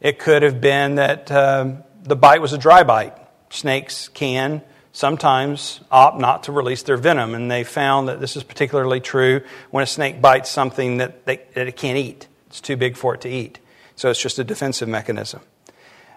It 0.00 0.18
could 0.18 0.42
have 0.42 0.60
been 0.60 0.96
that 0.96 1.30
um, 1.30 1.84
the 2.02 2.16
bite 2.16 2.40
was 2.40 2.52
a 2.52 2.58
dry 2.58 2.82
bite. 2.82 3.16
Snakes 3.50 4.08
can 4.08 4.62
sometimes 4.92 5.80
opt 5.90 6.20
not 6.20 6.44
to 6.44 6.52
release 6.52 6.82
their 6.82 6.96
venom, 6.96 7.34
and 7.34 7.50
they 7.50 7.64
found 7.64 8.08
that 8.08 8.20
this 8.20 8.36
is 8.36 8.42
particularly 8.42 9.00
true 9.00 9.40
when 9.70 9.82
a 9.82 9.86
snake 9.86 10.20
bites 10.20 10.50
something 10.50 10.98
that, 10.98 11.24
they, 11.24 11.40
that 11.54 11.66
it 11.66 11.76
can't 11.76 11.98
eat. 11.98 12.28
It's 12.48 12.60
too 12.60 12.76
big 12.76 12.96
for 12.96 13.14
it 13.14 13.22
to 13.22 13.28
eat. 13.28 13.58
So 13.96 14.10
it's 14.10 14.20
just 14.20 14.38
a 14.38 14.44
defensive 14.44 14.88
mechanism. 14.88 15.40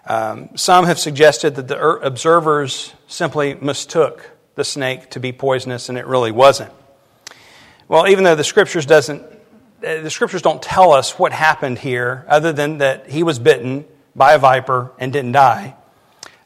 Um, 0.04 0.50
some 0.54 0.84
have 0.84 0.98
suggested 0.98 1.56
that 1.56 1.68
the 1.68 1.78
er, 1.78 1.98
observers 2.02 2.92
simply 3.08 3.54
mistook 3.54 4.30
the 4.54 4.64
snake 4.64 5.10
to 5.10 5.20
be 5.20 5.32
poisonous, 5.32 5.88
and 5.88 5.98
it 5.98 6.06
really 6.06 6.30
wasn't. 6.30 6.72
Well, 7.88 8.06
even 8.06 8.24
though 8.24 8.34
the 8.34 8.44
scriptures 8.44 8.86
doesn't, 8.86 9.22
uh, 9.22 10.02
the 10.02 10.10
scriptures 10.10 10.42
don't 10.42 10.62
tell 10.62 10.92
us 10.92 11.18
what 11.18 11.32
happened 11.32 11.78
here, 11.78 12.24
other 12.28 12.52
than 12.52 12.78
that 12.78 13.08
he 13.08 13.22
was 13.22 13.38
bitten 13.38 13.84
by 14.14 14.34
a 14.34 14.38
viper 14.38 14.92
and 14.98 15.12
didn't 15.12 15.32
die. 15.32 15.74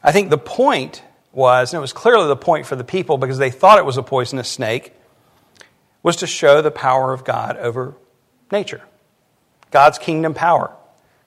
I 0.03 0.11
think 0.11 0.29
the 0.29 0.37
point 0.37 1.03
was, 1.31 1.73
and 1.73 1.77
it 1.77 1.81
was 1.81 1.93
clearly 1.93 2.27
the 2.27 2.35
point 2.35 2.65
for 2.65 2.75
the 2.75 2.83
people 2.83 3.17
because 3.17 3.37
they 3.37 3.51
thought 3.51 3.77
it 3.77 3.85
was 3.85 3.97
a 3.97 4.03
poisonous 4.03 4.49
snake, 4.49 4.93
was 6.03 6.17
to 6.17 6.27
show 6.27 6.61
the 6.61 6.71
power 6.71 7.13
of 7.13 7.23
God 7.23 7.57
over 7.57 7.95
nature. 8.51 8.81
God's 9.69 9.97
kingdom 9.97 10.33
power. 10.33 10.75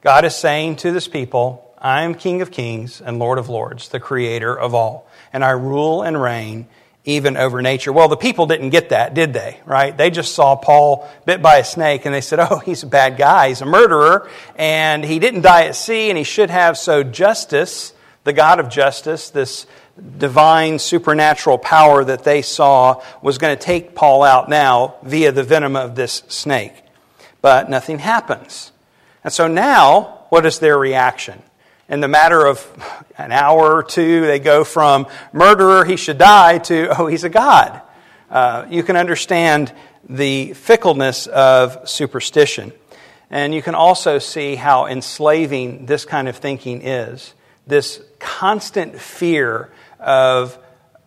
God 0.03 0.25
is 0.25 0.35
saying 0.35 0.77
to 0.77 0.93
this 0.93 1.09
people, 1.09 1.75
I 1.79 2.03
am 2.03 2.15
King 2.15 2.43
of 2.43 2.51
kings 2.51 3.01
and 3.01 3.19
Lord 3.19 3.39
of 3.39 3.49
lords, 3.49 3.89
the 3.89 4.01
creator 4.01 4.59
of 4.59 4.75
all, 4.75 5.09
and 5.33 5.45
I 5.45 5.51
rule 5.51 6.03
and 6.03 6.21
reign 6.21 6.67
even 7.05 7.37
over 7.37 7.61
nature. 7.61 7.93
Well, 7.93 8.09
the 8.09 8.17
people 8.17 8.47
didn't 8.47 8.71
get 8.71 8.89
that, 8.89 9.15
did 9.15 9.33
they? 9.33 9.61
Right? 9.67 9.97
They 9.97 10.11
just 10.11 10.35
saw 10.35 10.57
Paul 10.57 11.09
bit 11.27 11.43
by 11.43 11.57
a 11.57 11.65
snake 11.65 12.07
and 12.07 12.15
they 12.15 12.23
said, 12.23 12.39
oh, 12.41 12.59
he's 12.59 12.83
a 12.83 12.87
bad 12.87 13.19
guy. 13.19 13.49
He's 13.49 13.61
a 13.61 13.67
murderer 13.67 14.31
and 14.57 15.05
he 15.05 15.19
didn't 15.19 15.43
die 15.43 15.67
at 15.67 15.77
sea 15.77 16.09
and 16.09 16.17
he 16.17 16.25
should 16.25 16.49
have. 16.49 16.79
So 16.79 17.03
justice, 17.03 17.93
the 18.25 18.33
God 18.33 18.59
of 18.59 18.71
justice, 18.71 19.29
this 19.29 19.67
divine 20.19 20.79
supernatural 20.79 21.59
power 21.59 22.05
that 22.05 22.25
they 22.25 22.43
saw 22.43 23.03
was 23.23 23.39
going 23.39 23.57
to 23.57 23.63
take 23.63 23.95
Paul 23.95 24.23
out 24.23 24.49
now 24.49 24.97
via 25.03 25.33
the 25.33 25.43
venom 25.43 25.77
of 25.77 25.95
this 25.95 26.23
snake. 26.29 26.75
But 27.41 27.71
nothing 27.71 27.99
happens. 27.99 28.73
And 29.23 29.33
so 29.33 29.47
now, 29.47 30.27
what 30.31 30.47
is 30.47 30.59
their 30.59 30.79
reaction? 30.79 31.43
In 31.89 32.01
the 32.01 32.09
matter 32.09 32.47
of 32.47 32.67
an 33.19 33.31
hour 33.31 33.77
or 33.77 33.83
two, 33.83 34.27
they 34.27 34.39
go 34.39 34.65
from 34.65 35.07
murderer, 35.33 35.85
he 35.85 35.97
should 35.97 36.19
die, 36.19 36.59
to, 36.59 36.99
oh, 36.99 37.07
he's 37.07 37.25
a 37.25 37.29
God. 37.29 37.81
Uh, 38.31 38.67
you 38.69 38.83
can 38.83 38.97
understand 38.97 39.73
the 40.09 40.55
fickleness 40.55 41.27
of 41.27 41.89
superstition. 41.89 42.73
And 43.31 43.55
you 43.55 43.63
can 43.63 43.75
also 43.75 44.19
see 44.19 44.55
how 44.55 44.87
enslaving 44.87 45.87
this 45.87 46.05
kind 46.05 46.29
of 46.29 46.37
thinking 46.37 46.83
is. 46.83 47.35
This 47.67 48.03
constant 48.19 48.99
fear 48.99 49.71
of 50.05 50.57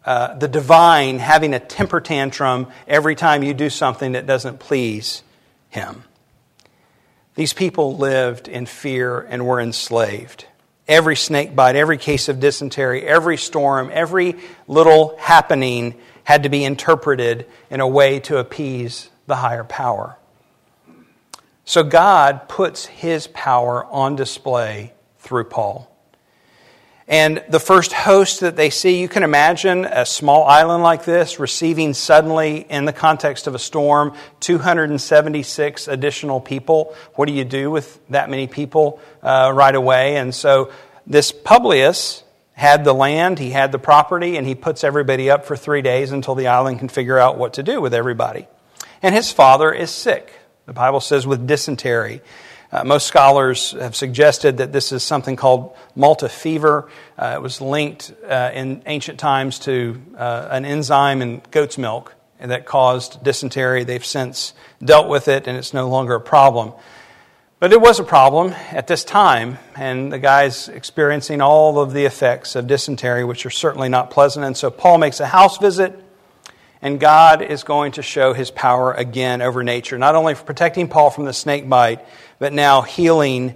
uh, 0.03 0.33
the 0.35 0.47
divine 0.47 1.19
having 1.19 1.53
a 1.53 1.59
temper 1.59 2.01
tantrum 2.01 2.67
every 2.87 3.15
time 3.15 3.43
you 3.43 3.53
do 3.53 3.69
something 3.69 4.13
that 4.13 4.25
doesn't 4.25 4.59
please 4.59 5.23
him. 5.69 6.03
These 7.35 7.53
people 7.53 7.97
lived 7.97 8.47
in 8.47 8.65
fear 8.65 9.19
and 9.19 9.45
were 9.45 9.61
enslaved. 9.61 10.45
Every 10.87 11.15
snake 11.15 11.55
bite, 11.55 11.75
every 11.75 11.97
case 11.97 12.29
of 12.29 12.39
dysentery, 12.39 13.05
every 13.05 13.37
storm, 13.37 13.91
every 13.93 14.35
little 14.67 15.17
happening 15.19 15.95
had 16.23 16.43
to 16.43 16.49
be 16.49 16.63
interpreted 16.63 17.45
in 17.69 17.79
a 17.79 17.87
way 17.87 18.19
to 18.21 18.37
appease 18.37 19.09
the 19.27 19.35
higher 19.35 19.63
power. 19.63 20.17
So 21.65 21.83
God 21.83 22.47
puts 22.47 22.85
his 22.85 23.27
power 23.27 23.85
on 23.85 24.15
display 24.15 24.93
through 25.19 25.43
Paul. 25.45 25.93
And 27.07 27.41
the 27.47 27.59
first 27.59 27.93
host 27.93 28.41
that 28.41 28.57
they 28.57 28.69
see, 28.69 28.99
you 28.99 29.07
can 29.07 29.23
imagine 29.23 29.85
a 29.85 30.05
small 30.05 30.43
island 30.43 30.83
like 30.83 31.05
this 31.05 31.39
receiving 31.39 31.93
suddenly, 31.93 32.65
in 32.69 32.83
the 32.83 32.91
context 32.91 33.47
of 33.47 33.55
a 33.55 33.59
storm, 33.59 34.13
276 34.41 35.87
additional 35.87 36.41
people. 36.41 36.93
What 37.15 37.27
do 37.27 37.33
you 37.33 37.45
do 37.45 37.71
with 37.71 37.97
that 38.09 38.29
many 38.29 38.47
people 38.47 38.99
uh, 39.23 39.53
right 39.55 39.73
away? 39.73 40.17
And 40.17 40.35
so 40.35 40.69
this 41.05 41.31
Publius 41.31 42.23
had 42.51 42.83
the 42.83 42.93
land, 42.93 43.39
he 43.39 43.51
had 43.51 43.71
the 43.71 43.79
property, 43.79 44.35
and 44.35 44.45
he 44.45 44.55
puts 44.55 44.83
everybody 44.83 45.29
up 45.29 45.45
for 45.45 45.55
three 45.55 45.81
days 45.81 46.11
until 46.11 46.35
the 46.35 46.47
island 46.47 46.79
can 46.79 46.89
figure 46.89 47.17
out 47.17 47.37
what 47.37 47.53
to 47.53 47.63
do 47.63 47.79
with 47.79 47.93
everybody. 47.93 48.47
And 49.01 49.15
his 49.15 49.31
father 49.31 49.71
is 49.71 49.91
sick. 49.91 50.33
The 50.65 50.73
Bible 50.73 50.99
says 50.99 51.25
with 51.25 51.47
dysentery. 51.47 52.21
Uh, 52.71 52.83
most 52.83 53.07
scholars 53.07 53.71
have 53.71 53.95
suggested 53.95 54.57
that 54.57 54.74
this 54.74 54.91
is 54.91 55.01
something 55.01 55.36
called 55.36 55.75
Malta 55.95 56.27
fever. 56.27 56.89
Uh, 57.17 57.33
it 57.36 57.41
was 57.41 57.62
linked 57.62 58.13
uh, 58.27 58.51
in 58.53 58.83
ancient 58.86 59.19
times 59.19 59.59
to 59.59 60.01
uh, 60.17 60.50
an 60.51 60.65
enzyme 60.65 61.21
in 61.21 61.41
goat's 61.51 61.77
milk 61.77 62.13
that 62.39 62.65
caused 62.65 63.24
dysentery. 63.24 63.83
They've 63.83 64.05
since 64.05 64.53
dealt 64.83 65.09
with 65.09 65.27
it, 65.27 65.47
and 65.47 65.57
it's 65.57 65.74
no 65.74 65.89
longer 65.89 66.15
a 66.15 66.21
problem. 66.21 66.74
But 67.59 67.74
it 67.74 67.81
was 67.81 68.00
a 68.00 68.03
problem 68.03 68.53
at 68.69 68.86
this 68.86 69.03
time, 69.03 69.57
and 69.75 70.12
the 70.12 70.19
guy's 70.19 70.69
experiencing 70.69 71.41
all 71.41 71.79
of 71.79 71.91
the 71.91 72.05
effects 72.05 72.55
of 72.55 72.67
dysentery, 72.67 73.24
which 73.24 73.47
are 73.47 73.50
certainly 73.50 73.89
not 73.89 74.12
pleasant. 74.12 74.45
And 74.45 74.55
so 74.55 74.69
Paul 74.69 75.00
makes 75.00 75.19
a 75.19 75.25
house 75.25 75.57
visit, 75.57 76.00
and 76.81 77.00
God 77.00 77.41
is 77.41 77.63
going 77.63 77.93
to 77.93 78.01
show 78.01 78.34
his 78.34 78.51
power 78.51 78.93
again 78.93 79.41
over 79.41 79.63
nature, 79.63 79.98
not 79.98 80.15
only 80.15 80.36
for 80.36 80.43
protecting 80.43 80.88
Paul 80.88 81.10
from 81.10 81.25
the 81.25 81.34
snake 81.34 81.67
bite 81.67 82.05
but 82.39 82.53
now 82.53 82.81
healing 82.81 83.55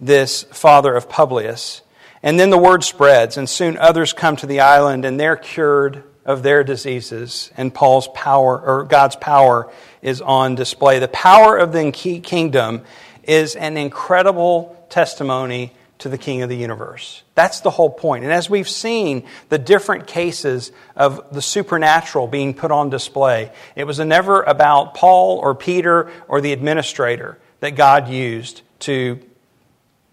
this 0.00 0.44
father 0.44 0.94
of 0.94 1.08
Publius. 1.08 1.82
And 2.22 2.38
then 2.38 2.50
the 2.50 2.58
word 2.58 2.82
spreads, 2.82 3.36
and 3.36 3.48
soon 3.48 3.76
others 3.76 4.12
come 4.12 4.36
to 4.36 4.46
the 4.46 4.60
island 4.60 5.04
and 5.04 5.18
they're 5.20 5.36
cured 5.36 6.04
of 6.24 6.42
their 6.42 6.62
diseases, 6.62 7.50
and 7.56 7.72
Paul's 7.72 8.08
power, 8.08 8.60
or 8.60 8.84
God's 8.84 9.16
power, 9.16 9.72
is 10.02 10.20
on 10.20 10.56
display. 10.56 10.98
The 10.98 11.08
power 11.08 11.56
of 11.56 11.72
the 11.72 11.90
kingdom 11.90 12.82
is 13.22 13.56
an 13.56 13.78
incredible 13.78 14.76
testimony 14.90 15.72
to 15.98 16.08
the 16.08 16.18
King 16.18 16.42
of 16.42 16.48
the 16.48 16.56
universe. 16.56 17.22
That's 17.34 17.60
the 17.60 17.70
whole 17.70 17.90
point. 17.90 18.24
And 18.24 18.32
as 18.32 18.48
we've 18.48 18.68
seen 18.68 19.24
the 19.48 19.58
different 19.58 20.06
cases 20.06 20.72
of 20.94 21.34
the 21.34 21.42
supernatural 21.42 22.28
being 22.28 22.54
put 22.54 22.70
on 22.70 22.90
display, 22.90 23.50
it 23.74 23.84
was 23.84 23.98
never 23.98 24.42
about 24.42 24.94
Paul 24.94 25.38
or 25.38 25.54
Peter 25.54 26.10
or 26.28 26.40
the 26.40 26.52
administrator 26.52 27.38
that 27.60 27.72
God 27.72 28.08
used 28.08 28.62
to, 28.80 29.18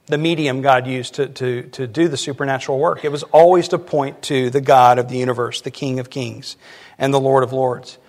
the 0.08 0.18
medium 0.18 0.62
God 0.62 0.88
used 0.88 1.16
to, 1.16 1.28
to, 1.28 1.64
to 1.64 1.88
do 1.88 2.08
the 2.08 2.18
supernatural 2.18 2.80
work. 2.80 3.06
It 3.06 3.12
was 3.12 3.24
always 3.24 3.68
to 3.70 3.78
point 3.78 4.24
to 4.24 4.50
the 4.50 4.62
God 4.62 4.98
of 4.98 5.08
the 5.08 5.18
universe, 5.18 5.62
the 5.62 5.72
King 5.72 6.00
of 6.00 6.10
kings, 6.10 6.58
and 6.98 7.14
the 7.14 7.20
Lord 7.20 7.44
of 7.44 7.54
lords. 7.54 8.00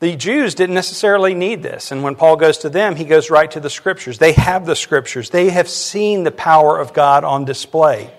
The 0.00 0.14
Jews 0.14 0.54
didn't 0.54 0.76
necessarily 0.76 1.34
need 1.34 1.62
this. 1.62 1.90
And 1.90 2.04
when 2.04 2.14
Paul 2.14 2.36
goes 2.36 2.58
to 2.58 2.70
them, 2.70 2.94
he 2.94 3.04
goes 3.04 3.30
right 3.30 3.50
to 3.50 3.60
the 3.60 3.70
scriptures. 3.70 4.18
They 4.18 4.32
have 4.32 4.64
the 4.64 4.76
scriptures, 4.76 5.30
they 5.30 5.50
have 5.50 5.68
seen 5.68 6.24
the 6.24 6.30
power 6.30 6.78
of 6.78 6.92
God 6.92 7.24
on 7.24 7.44
display. 7.44 8.12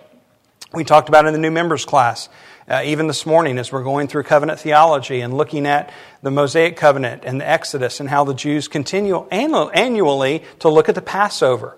We 0.74 0.84
talked 0.84 1.10
about 1.10 1.26
in 1.26 1.34
the 1.34 1.40
new 1.40 1.52
members 1.52 1.86
class 1.86 2.30
uh, 2.70 2.84
even 2.86 3.08
this 3.08 3.26
morning, 3.26 3.58
as 3.58 3.72
we're 3.72 3.84
going 3.84 4.08
through 4.08 4.24
covenant 4.24 4.60
theology 4.60 5.22
and 5.22 5.36
looking 5.36 5.66
at 5.66 5.92
the 6.22 6.30
Mosaic 6.30 6.78
covenant 6.78 7.24
and 7.26 7.42
the 7.42 7.50
Exodus 7.50 8.00
and 8.00 8.08
how 8.08 8.24
the 8.24 8.36
Jews 8.36 8.68
continue 8.68 9.26
annually 9.32 10.44
to 10.60 10.70
look 10.70 10.88
at 10.88 10.96
the 10.96 11.02
Passover 11.02 11.76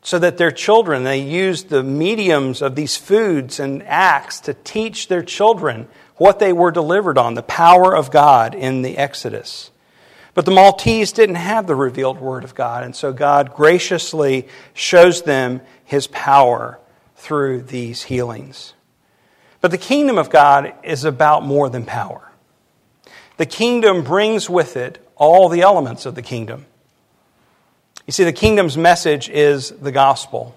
so 0.00 0.18
that 0.18 0.38
their 0.38 0.50
children, 0.50 1.04
they 1.04 1.20
use 1.20 1.64
the 1.64 1.82
mediums 1.82 2.62
of 2.62 2.74
these 2.74 2.96
foods 2.96 3.60
and 3.60 3.82
acts 3.82 4.40
to 4.40 4.54
teach 4.54 5.08
their 5.08 5.22
children 5.22 5.86
what 6.22 6.38
they 6.38 6.52
were 6.52 6.70
delivered 6.70 7.18
on, 7.18 7.34
the 7.34 7.42
power 7.42 7.96
of 7.96 8.12
God 8.12 8.54
in 8.54 8.82
the 8.82 8.96
Exodus. 8.96 9.72
But 10.34 10.44
the 10.44 10.52
Maltese 10.52 11.10
didn't 11.10 11.34
have 11.34 11.66
the 11.66 11.74
revealed 11.74 12.20
Word 12.20 12.44
of 12.44 12.54
God, 12.54 12.84
and 12.84 12.94
so 12.94 13.12
God 13.12 13.52
graciously 13.52 14.46
shows 14.72 15.22
them 15.22 15.62
His 15.84 16.06
power 16.06 16.78
through 17.16 17.62
these 17.62 18.04
healings. 18.04 18.72
But 19.60 19.72
the 19.72 19.78
kingdom 19.78 20.16
of 20.16 20.30
God 20.30 20.72
is 20.84 21.04
about 21.04 21.44
more 21.44 21.68
than 21.68 21.84
power. 21.84 22.30
The 23.36 23.46
kingdom 23.46 24.04
brings 24.04 24.48
with 24.48 24.76
it 24.76 25.04
all 25.16 25.48
the 25.48 25.62
elements 25.62 26.06
of 26.06 26.14
the 26.14 26.22
kingdom. 26.22 26.66
You 28.06 28.12
see, 28.12 28.22
the 28.22 28.32
kingdom's 28.32 28.78
message 28.78 29.28
is 29.28 29.70
the 29.70 29.90
gospel. 29.90 30.56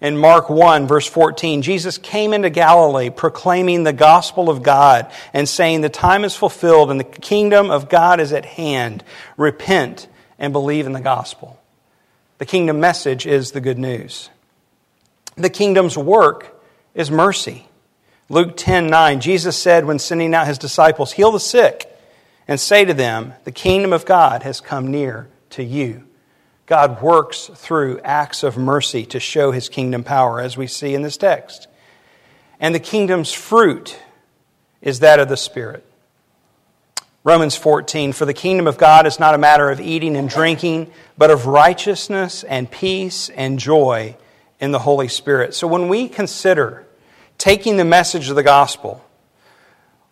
In 0.00 0.16
Mark 0.16 0.48
1, 0.48 0.86
verse 0.86 1.06
14, 1.08 1.62
Jesus 1.62 1.98
came 1.98 2.32
into 2.32 2.50
Galilee 2.50 3.10
proclaiming 3.10 3.82
the 3.82 3.92
gospel 3.92 4.48
of 4.48 4.62
God 4.62 5.10
and 5.32 5.48
saying, 5.48 5.80
The 5.80 5.88
time 5.88 6.24
is 6.24 6.36
fulfilled 6.36 6.90
and 6.90 7.00
the 7.00 7.04
kingdom 7.04 7.70
of 7.70 7.88
God 7.88 8.20
is 8.20 8.32
at 8.32 8.44
hand. 8.44 9.02
Repent 9.36 10.06
and 10.38 10.52
believe 10.52 10.86
in 10.86 10.92
the 10.92 11.00
gospel. 11.00 11.60
The 12.38 12.46
kingdom 12.46 12.78
message 12.78 13.26
is 13.26 13.50
the 13.50 13.60
good 13.60 13.78
news. 13.78 14.30
The 15.36 15.50
kingdom's 15.50 15.98
work 15.98 16.62
is 16.94 17.10
mercy. 17.10 17.66
Luke 18.28 18.56
10 18.56 18.86
9, 18.86 19.20
Jesus 19.20 19.56
said 19.56 19.84
when 19.84 19.98
sending 19.98 20.32
out 20.32 20.46
his 20.46 20.58
disciples, 20.58 21.12
Heal 21.12 21.32
the 21.32 21.40
sick 21.40 21.92
and 22.46 22.60
say 22.60 22.84
to 22.84 22.94
them, 22.94 23.34
The 23.42 23.52
kingdom 23.52 23.92
of 23.92 24.04
God 24.04 24.44
has 24.44 24.60
come 24.60 24.88
near 24.88 25.28
to 25.50 25.64
you. 25.64 26.07
God 26.68 27.00
works 27.00 27.50
through 27.54 27.98
acts 28.04 28.42
of 28.42 28.58
mercy 28.58 29.06
to 29.06 29.18
show 29.18 29.52
his 29.52 29.70
kingdom 29.70 30.04
power, 30.04 30.38
as 30.38 30.56
we 30.56 30.66
see 30.66 30.94
in 30.94 31.00
this 31.00 31.16
text. 31.16 31.66
And 32.60 32.74
the 32.74 32.80
kingdom's 32.80 33.32
fruit 33.32 33.98
is 34.82 35.00
that 35.00 35.18
of 35.18 35.30
the 35.30 35.36
Spirit. 35.36 35.84
Romans 37.24 37.56
14, 37.56 38.12
for 38.12 38.26
the 38.26 38.34
kingdom 38.34 38.66
of 38.66 38.76
God 38.76 39.06
is 39.06 39.18
not 39.18 39.34
a 39.34 39.38
matter 39.38 39.70
of 39.70 39.80
eating 39.80 40.14
and 40.14 40.28
drinking, 40.28 40.90
but 41.16 41.30
of 41.30 41.46
righteousness 41.46 42.44
and 42.44 42.70
peace 42.70 43.30
and 43.30 43.58
joy 43.58 44.14
in 44.60 44.70
the 44.70 44.78
Holy 44.78 45.08
Spirit. 45.08 45.54
So 45.54 45.66
when 45.66 45.88
we 45.88 46.06
consider 46.06 46.86
taking 47.38 47.78
the 47.78 47.84
message 47.84 48.28
of 48.28 48.36
the 48.36 48.42
gospel, 48.42 49.02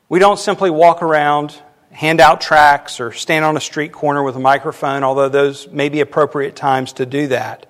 we 0.08 0.18
don't 0.18 0.38
simply 0.38 0.70
walk 0.70 1.02
around, 1.02 1.60
hand 1.96 2.20
out 2.20 2.42
tracts, 2.42 3.00
or 3.00 3.10
stand 3.10 3.42
on 3.42 3.56
a 3.56 3.60
street 3.60 3.90
corner 3.90 4.22
with 4.22 4.36
a 4.36 4.40
microphone, 4.40 5.02
although 5.02 5.30
those 5.30 5.66
may 5.68 5.88
be 5.88 6.00
appropriate 6.00 6.54
times 6.54 6.92
to 6.92 7.06
do 7.06 7.26
that. 7.28 7.64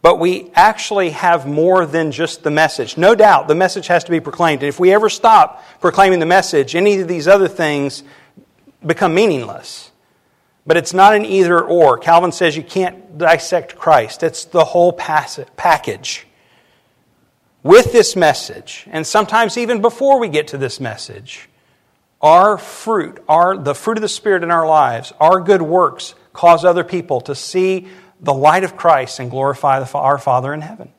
But 0.00 0.20
we 0.20 0.52
actually 0.54 1.10
have 1.10 1.44
more 1.44 1.84
than 1.84 2.12
just 2.12 2.44
the 2.44 2.52
message. 2.52 2.96
No 2.96 3.16
doubt, 3.16 3.48
the 3.48 3.56
message 3.56 3.88
has 3.88 4.04
to 4.04 4.12
be 4.12 4.20
proclaimed. 4.20 4.62
And 4.62 4.68
if 4.68 4.78
we 4.78 4.92
ever 4.92 5.08
stop 5.08 5.64
proclaiming 5.80 6.20
the 6.20 6.26
message, 6.26 6.76
any 6.76 7.00
of 7.00 7.08
these 7.08 7.26
other 7.26 7.48
things 7.48 8.04
become 8.86 9.12
meaningless. 9.12 9.90
But 10.64 10.76
it's 10.76 10.94
not 10.94 11.16
an 11.16 11.24
either 11.24 11.60
or. 11.60 11.98
Calvin 11.98 12.30
says 12.30 12.56
you 12.56 12.62
can't 12.62 13.18
dissect 13.18 13.76
Christ, 13.76 14.22
it's 14.22 14.44
the 14.44 14.64
whole 14.64 14.92
package. 14.92 16.26
With 17.64 17.90
this 17.90 18.14
message, 18.14 18.86
and 18.92 19.04
sometimes 19.04 19.58
even 19.58 19.82
before 19.82 20.20
we 20.20 20.28
get 20.28 20.46
to 20.48 20.58
this 20.58 20.78
message, 20.78 21.48
our 22.20 22.58
fruit, 22.58 23.22
our, 23.28 23.56
the 23.56 23.74
fruit 23.74 23.96
of 23.96 24.02
the 24.02 24.08
Spirit 24.08 24.42
in 24.42 24.50
our 24.50 24.66
lives, 24.66 25.12
our 25.20 25.40
good 25.40 25.62
works 25.62 26.14
cause 26.32 26.64
other 26.64 26.84
people 26.84 27.20
to 27.22 27.34
see 27.34 27.88
the 28.20 28.34
light 28.34 28.64
of 28.64 28.76
Christ 28.76 29.20
and 29.20 29.30
glorify 29.30 29.80
the, 29.80 29.98
our 29.98 30.18
Father 30.18 30.52
in 30.52 30.60
heaven. 30.60 30.92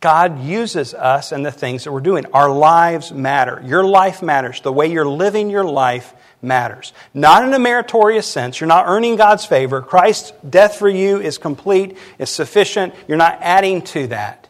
God 0.00 0.44
uses 0.44 0.92
us 0.92 1.32
and 1.32 1.44
the 1.44 1.50
things 1.50 1.84
that 1.84 1.92
we're 1.92 2.00
doing. 2.00 2.26
Our 2.26 2.50
lives 2.50 3.12
matter. 3.12 3.62
Your 3.64 3.84
life 3.84 4.22
matters. 4.22 4.60
The 4.60 4.72
way 4.72 4.88
you're 4.88 5.08
living 5.08 5.48
your 5.48 5.64
life 5.64 6.12
matters. 6.42 6.92
Not 7.14 7.44
in 7.44 7.54
a 7.54 7.58
meritorious 7.58 8.26
sense. 8.26 8.60
You're 8.60 8.68
not 8.68 8.86
earning 8.86 9.16
God's 9.16 9.46
favor. 9.46 9.80
Christ's 9.80 10.32
death 10.48 10.76
for 10.76 10.88
you 10.88 11.18
is 11.18 11.38
complete, 11.38 11.96
is 12.18 12.28
sufficient. 12.28 12.94
You're 13.08 13.16
not 13.16 13.38
adding 13.40 13.82
to 13.82 14.08
that. 14.08 14.48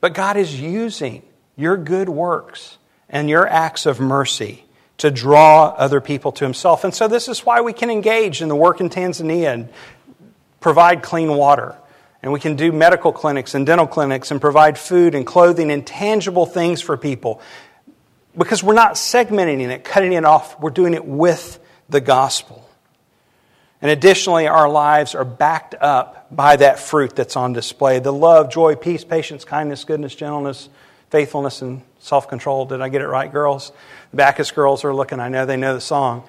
But 0.00 0.14
God 0.14 0.38
is 0.38 0.58
using 0.58 1.22
your 1.54 1.76
good 1.76 2.08
works 2.08 2.77
and 3.08 3.28
your 3.28 3.46
acts 3.46 3.86
of 3.86 4.00
mercy 4.00 4.64
to 4.98 5.10
draw 5.10 5.68
other 5.68 6.00
people 6.00 6.32
to 6.32 6.44
Himself. 6.44 6.84
And 6.84 6.94
so, 6.94 7.08
this 7.08 7.28
is 7.28 7.40
why 7.40 7.60
we 7.60 7.72
can 7.72 7.90
engage 7.90 8.42
in 8.42 8.48
the 8.48 8.56
work 8.56 8.80
in 8.80 8.90
Tanzania 8.90 9.52
and 9.52 9.68
provide 10.60 11.02
clean 11.02 11.34
water. 11.34 11.76
And 12.22 12.32
we 12.32 12.40
can 12.40 12.56
do 12.56 12.72
medical 12.72 13.12
clinics 13.12 13.54
and 13.54 13.64
dental 13.64 13.86
clinics 13.86 14.30
and 14.30 14.40
provide 14.40 14.76
food 14.76 15.14
and 15.14 15.24
clothing 15.26 15.70
and 15.70 15.86
tangible 15.86 16.46
things 16.46 16.80
for 16.80 16.96
people. 16.96 17.40
Because 18.36 18.62
we're 18.62 18.74
not 18.74 18.94
segmenting 18.94 19.68
it, 19.68 19.84
cutting 19.84 20.12
it 20.12 20.24
off, 20.24 20.58
we're 20.60 20.70
doing 20.70 20.94
it 20.94 21.04
with 21.04 21.60
the 21.88 22.00
gospel. 22.00 22.68
And 23.80 23.90
additionally, 23.90 24.48
our 24.48 24.68
lives 24.68 25.14
are 25.14 25.24
backed 25.24 25.76
up 25.80 26.26
by 26.34 26.56
that 26.56 26.80
fruit 26.80 27.14
that's 27.14 27.36
on 27.36 27.52
display 27.52 28.00
the 28.00 28.12
love, 28.12 28.50
joy, 28.50 28.74
peace, 28.74 29.04
patience, 29.04 29.44
kindness, 29.44 29.84
goodness, 29.84 30.14
gentleness, 30.14 30.68
faithfulness, 31.10 31.62
and 31.62 31.82
self 31.98 32.28
control. 32.28 32.66
Did 32.66 32.80
I 32.80 32.88
get 32.88 33.02
it 33.02 33.08
right, 33.08 33.30
girls? 33.32 33.72
The 34.10 34.16
Bacchus 34.16 34.50
girls 34.50 34.84
are 34.84 34.94
looking. 34.94 35.20
I 35.20 35.28
know 35.28 35.46
they 35.46 35.56
know 35.56 35.74
the 35.74 35.80
song. 35.80 36.28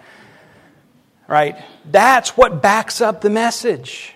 Right? 1.27 1.57
That's 1.85 2.35
what 2.35 2.61
backs 2.61 3.01
up 3.01 3.21
the 3.21 3.29
message 3.29 4.15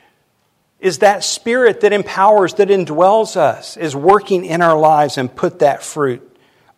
is 0.84 1.00
that 1.00 1.24
spirit 1.24 1.79
that 1.79 1.93
empowers, 1.93 2.55
that 2.55 2.67
indwells 2.67 3.38
us, 3.38 3.77
is 3.77 3.96
working 3.96 4.43
in 4.43 4.62
our 4.62 4.77
lives 4.77 5.17
and 5.17 5.34
put 5.34 5.60
that 5.60 5.82
fruit 5.82 6.29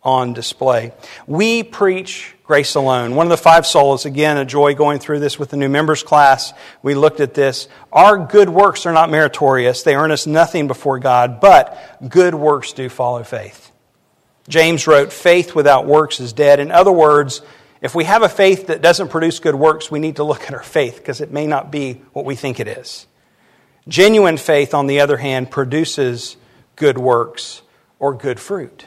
on 0.03 0.33
display. 0.33 0.93
We 1.25 1.63
preach 1.63 2.35
grace 2.43 2.75
alone. 2.75 3.15
One 3.15 3.25
of 3.25 3.31
the 3.31 3.37
five 3.37 3.63
solas, 3.63 4.05
again, 4.05 4.37
a 4.37 4.45
joy 4.45 4.75
going 4.75 4.99
through 4.99 5.21
this 5.21 5.39
with 5.39 5.49
the 5.49 5.57
new 5.57 5.69
members 5.69 6.03
class. 6.03 6.53
We 6.83 6.93
looked 6.93 7.19
at 7.19 7.33
this. 7.33 7.67
Our 7.91 8.19
good 8.27 8.49
works 8.49 8.85
are 8.85 8.93
not 8.93 9.09
meritorious. 9.09 9.81
They 9.81 9.95
earn 9.95 10.11
us 10.11 10.27
nothing 10.27 10.67
before 10.67 10.99
God, 10.99 11.41
but 11.41 11.75
good 12.07 12.35
works 12.35 12.73
do 12.73 12.87
follow 12.89 13.23
faith. 13.23 13.64
James 14.47 14.85
wrote, 14.87 15.11
faith 15.11 15.55
without 15.55 15.85
works 15.85 16.19
is 16.19 16.33
dead. 16.33 16.59
In 16.59 16.71
other 16.71 16.91
words, 16.91 17.41
if 17.81 17.95
we 17.95 18.03
have 18.03 18.21
a 18.21 18.29
faith 18.29 18.67
that 18.67 18.81
doesn't 18.81 19.09
produce 19.09 19.39
good 19.39 19.55
works, 19.55 19.89
we 19.89 19.99
need 19.99 20.17
to 20.17 20.23
look 20.23 20.43
at 20.43 20.53
our 20.53 20.63
faith 20.63 20.97
because 20.97 21.21
it 21.21 21.31
may 21.31 21.47
not 21.47 21.71
be 21.71 22.01
what 22.13 22.25
we 22.25 22.35
think 22.35 22.59
it 22.59 22.67
is. 22.67 23.07
Genuine 23.87 24.37
faith, 24.37 24.73
on 24.73 24.87
the 24.87 24.99
other 24.99 25.17
hand, 25.17 25.51
produces 25.51 26.37
good 26.75 26.97
works 26.97 27.61
or 27.99 28.13
good 28.13 28.39
fruit. 28.39 28.85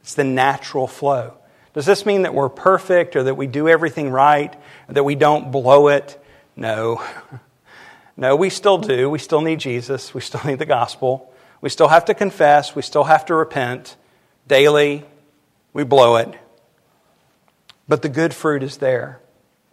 It's 0.00 0.14
the 0.14 0.24
natural 0.24 0.86
flow. 0.86 1.34
Does 1.74 1.86
this 1.86 2.04
mean 2.04 2.22
that 2.22 2.34
we're 2.34 2.48
perfect 2.48 3.16
or 3.16 3.22
that 3.24 3.36
we 3.36 3.46
do 3.46 3.68
everything 3.68 4.10
right, 4.10 4.54
that 4.88 5.04
we 5.04 5.14
don't 5.14 5.50
blow 5.50 5.88
it? 5.88 6.22
No. 6.56 7.02
No, 8.14 8.36
we 8.36 8.50
still 8.50 8.76
do. 8.76 9.08
We 9.08 9.18
still 9.18 9.40
need 9.40 9.58
Jesus. 9.58 10.12
We 10.12 10.20
still 10.20 10.42
need 10.44 10.58
the 10.58 10.66
gospel. 10.66 11.32
We 11.62 11.70
still 11.70 11.88
have 11.88 12.04
to 12.04 12.14
confess. 12.14 12.74
We 12.74 12.82
still 12.82 13.04
have 13.04 13.24
to 13.26 13.34
repent. 13.34 13.96
Daily, 14.46 15.04
we 15.72 15.84
blow 15.84 16.16
it. 16.16 16.34
But 17.88 18.02
the 18.02 18.08
good 18.08 18.34
fruit 18.34 18.62
is 18.62 18.78
there, 18.78 19.20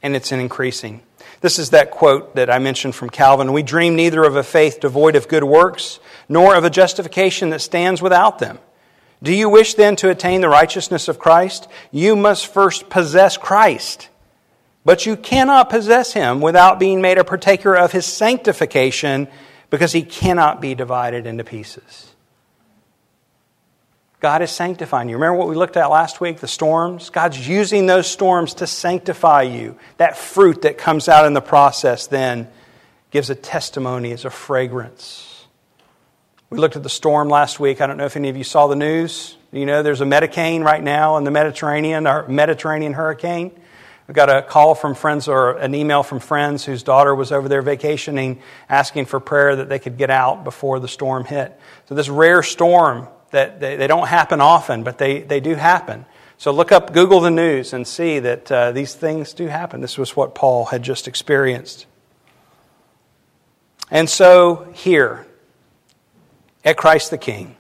and 0.02 0.16
it's 0.16 0.32
increasing. 0.32 1.02
This 1.42 1.60
is 1.60 1.70
that 1.70 1.92
quote 1.92 2.36
that 2.36 2.50
I 2.50 2.60
mentioned 2.60 2.96
from 2.96 3.10
Calvin. 3.10 3.54
We 3.54 3.64
dream 3.64 3.96
neither 3.96 4.24
of 4.24 4.36
a 4.36 4.44
faith 4.44 4.80
devoid 4.80 5.16
of 5.16 5.28
good 5.28 5.44
works, 5.44 6.00
nor 6.28 6.56
of 6.56 6.64
a 6.64 6.70
justification 6.70 7.50
that 7.52 7.62
stands 7.62 8.02
without 8.02 8.40
them. 8.40 8.60
Do 9.22 9.34
you 9.34 9.50
wish 9.50 9.74
then 9.74 9.96
to 9.98 10.10
attain 10.10 10.42
the 10.42 10.50
righteousness 10.50 11.08
of 11.08 11.20
Christ? 11.20 11.68
You 11.92 12.16
must 12.16 12.48
first 12.48 12.90
possess 12.90 13.38
Christ. 13.38 14.10
But 14.86 15.06
you 15.06 15.18
cannot 15.18 15.70
possess 15.70 16.14
him 16.14 16.40
without 16.40 16.80
being 16.80 17.02
made 17.02 17.18
a 17.18 17.24
partaker 17.24 17.76
of 17.76 17.92
his 17.92 18.06
sanctification 18.06 19.28
because 19.70 19.92
he 19.92 20.04
cannot 20.04 20.62
be 20.62 20.74
divided 20.74 21.28
into 21.28 21.44
pieces. 21.44 22.09
God 24.20 24.42
is 24.42 24.52
sanctifying 24.52 25.08
you. 25.08 25.16
Remember 25.16 25.38
what 25.38 25.48
we 25.48 25.56
looked 25.56 25.78
at 25.78 25.90
last 25.90 26.20
week, 26.20 26.40
the 26.40 26.48
storms? 26.48 27.10
God's 27.10 27.48
using 27.48 27.86
those 27.86 28.06
storms 28.06 28.56
to 28.56 28.68
sanctify 28.68 29.44
you. 29.44 29.78
That 29.98 30.18
fruit 30.18 30.64
that 30.64 30.78
comes 30.78 31.08
out 31.08 31.26
in 31.26 31.34
the 31.34 31.42
process 31.42 32.08
then 32.08 32.50
gives 33.12 33.30
a 33.30 33.36
testimony 33.36 34.12
as 34.12 34.26
a 34.26 34.30
fragrance. 34.30 35.46
We 36.50 36.58
looked 36.58 36.76
at 36.76 36.84
the 36.84 36.90
storm 36.90 37.30
last 37.30 37.62
week. 37.62 37.80
I 37.80 37.88
don't 37.88 37.96
know 37.96 38.06
if 38.06 38.18
any 38.18 38.28
of 38.28 38.36
you 38.36 38.44
saw 38.44 38.68
the 38.68 38.76
news. 38.76 39.38
You 39.54 39.66
know, 39.66 39.84
there's 39.84 40.02
a 40.02 40.06
Medicane 40.06 40.64
right 40.64 40.84
now 40.84 41.16
in 41.18 41.24
the 41.24 41.32
Mediterranean, 41.32 42.06
our 42.06 42.28
Mediterranean 42.28 42.94
hurricane. 42.94 43.52
We 44.10 44.14
got 44.14 44.30
a 44.30 44.42
call 44.42 44.76
from 44.76 44.96
friends 44.96 45.28
or 45.28 45.52
an 45.58 45.74
email 45.76 46.04
from 46.04 46.20
friends 46.20 46.66
whose 46.66 46.84
daughter 46.84 47.14
was 47.16 47.32
over 47.32 47.48
there 47.48 47.62
vacationing, 47.62 48.42
asking 48.68 49.06
for 49.06 49.20
prayer 49.20 49.56
that 49.58 49.70
they 49.70 49.80
could 49.80 49.98
get 49.98 50.10
out 50.10 50.44
before 50.44 50.80
the 50.80 50.88
storm 50.88 51.24
hit. 51.24 51.58
So, 51.88 51.96
this 51.96 52.10
rare 52.10 52.42
storm 52.42 53.08
that 53.32 53.60
they, 53.60 53.76
they 53.76 53.88
don't 53.88 54.08
happen 54.08 54.42
often, 54.42 54.84
but 54.84 54.98
they, 54.98 55.22
they 55.22 55.40
do 55.40 55.56
happen. 55.56 56.06
So 56.38 56.52
look 56.52 56.72
up, 56.72 56.94
Google 56.94 57.20
the 57.20 57.32
news, 57.32 57.74
and 57.74 57.86
see 57.86 58.20
that 58.20 58.52
uh, 58.52 58.72
these 58.72 58.94
things 58.96 59.34
do 59.34 59.48
happen. 59.48 59.82
This 59.82 59.98
was 59.98 60.16
what 60.16 60.34
Paul 60.34 60.66
had 60.66 60.84
just 60.84 61.08
experienced. 61.08 61.86
And 63.92 64.10
so 64.10 64.72
here, 64.74 65.28
at 66.64 66.78
Christ 66.78 67.12
the 67.12 67.18
King, 67.18 67.56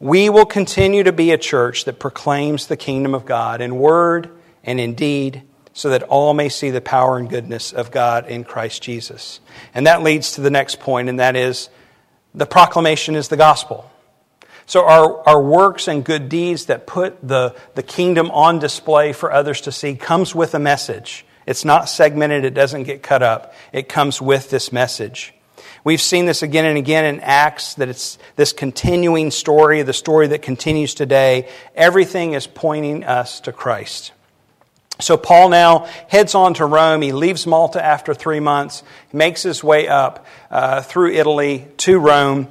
we 0.00 0.30
will 0.30 0.46
continue 0.46 1.02
to 1.02 1.12
be 1.12 1.32
a 1.32 1.38
church 1.38 1.84
that 1.84 1.98
proclaims 1.98 2.66
the 2.66 2.76
kingdom 2.76 3.14
of 3.14 3.26
God 3.26 3.60
in 3.60 3.76
word 3.76 4.30
and 4.62 4.78
in 4.80 4.94
deed, 4.94 5.42
so 5.72 5.90
that 5.90 6.02
all 6.04 6.34
may 6.34 6.48
see 6.48 6.70
the 6.70 6.80
power 6.80 7.18
and 7.18 7.28
goodness 7.28 7.72
of 7.72 7.90
God 7.90 8.26
in 8.28 8.44
Christ 8.44 8.82
Jesus. 8.82 9.40
And 9.74 9.86
that 9.86 10.02
leads 10.02 10.32
to 10.32 10.40
the 10.40 10.50
next 10.50 10.80
point, 10.80 11.08
and 11.08 11.20
that 11.20 11.36
is 11.36 11.68
the 12.34 12.46
proclamation 12.46 13.14
is 13.14 13.28
the 13.28 13.36
gospel. 13.36 13.90
So 14.68 14.84
our, 14.84 15.26
our 15.26 15.42
works 15.42 15.88
and 15.88 16.04
good 16.04 16.28
deeds 16.28 16.66
that 16.66 16.86
put 16.86 17.26
the, 17.26 17.56
the 17.74 17.82
kingdom 17.82 18.30
on 18.30 18.58
display 18.58 19.14
for 19.14 19.32
others 19.32 19.62
to 19.62 19.72
see 19.72 19.94
comes 19.94 20.34
with 20.34 20.54
a 20.54 20.58
message. 20.58 21.24
It's 21.46 21.64
not 21.64 21.88
segmented, 21.88 22.44
it 22.44 22.52
doesn't 22.52 22.82
get 22.82 23.02
cut 23.02 23.22
up. 23.22 23.54
It 23.72 23.88
comes 23.88 24.20
with 24.20 24.50
this 24.50 24.70
message. 24.70 25.32
We've 25.84 26.02
seen 26.02 26.26
this 26.26 26.42
again 26.42 26.66
and 26.66 26.76
again 26.76 27.06
in 27.06 27.20
Acts 27.20 27.76
that 27.76 27.88
it's 27.88 28.18
this 28.36 28.52
continuing 28.52 29.30
story, 29.30 29.80
the 29.80 29.94
story 29.94 30.26
that 30.26 30.42
continues 30.42 30.92
today. 30.92 31.48
Everything 31.74 32.34
is 32.34 32.46
pointing 32.46 33.04
us 33.04 33.40
to 33.40 33.54
Christ. 33.54 34.12
So 35.00 35.16
Paul 35.16 35.48
now 35.48 35.88
heads 36.08 36.34
on 36.34 36.52
to 36.54 36.66
Rome. 36.66 37.00
He 37.00 37.12
leaves 37.12 37.46
Malta 37.46 37.82
after 37.82 38.12
three 38.12 38.40
months, 38.40 38.82
makes 39.14 39.42
his 39.42 39.64
way 39.64 39.88
up 39.88 40.26
uh, 40.50 40.82
through 40.82 41.12
Italy 41.12 41.68
to 41.78 41.98
Rome 41.98 42.48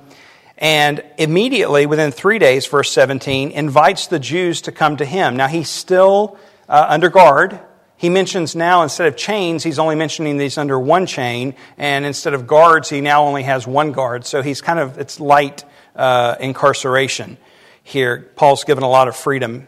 and 0.58 1.04
immediately, 1.17 1.86
within 1.86 2.12
three 2.12 2.39
days, 2.39 2.65
verse 2.65 2.91
17, 2.91 3.52
invites 3.52 4.08
the 4.08 4.20
Jews 4.20 4.62
to 4.62 4.72
come 4.72 4.98
to 4.98 5.06
him. 5.06 5.38
Now, 5.38 5.48
he's 5.48 5.70
still 5.70 6.38
uh, 6.67 6.86
under 6.89 7.10
guard. 7.10 7.60
He 7.96 8.10
mentions 8.10 8.56
now, 8.56 8.82
instead 8.84 9.08
of 9.08 9.15
chains, 9.15 9.63
he's 9.63 9.78
only 9.78 9.96
mentioning 9.96 10.38
these 10.38 10.58
under 10.58 10.80
one 10.80 11.06
chain. 11.06 11.56
And 11.78 12.06
instead 12.06 12.34
of 12.34 12.48
guards, 12.48 12.89
he 12.89 13.02
now 13.02 13.26
only 13.26 13.43
has 13.43 13.67
one 13.67 13.91
guard. 13.91 14.26
So 14.26 14.41
he's 14.41 14.62
kind 14.62 14.80
of, 14.80 14.98
it's 14.98 15.20
light 15.20 15.63
uh, 15.96 16.36
incarceration 16.39 17.38
here. 17.84 18.32
Paul's 18.36 18.63
given 18.63 18.84
a 18.84 18.89
lot 18.89 19.08
of 19.08 19.15
freedom. 19.15 19.67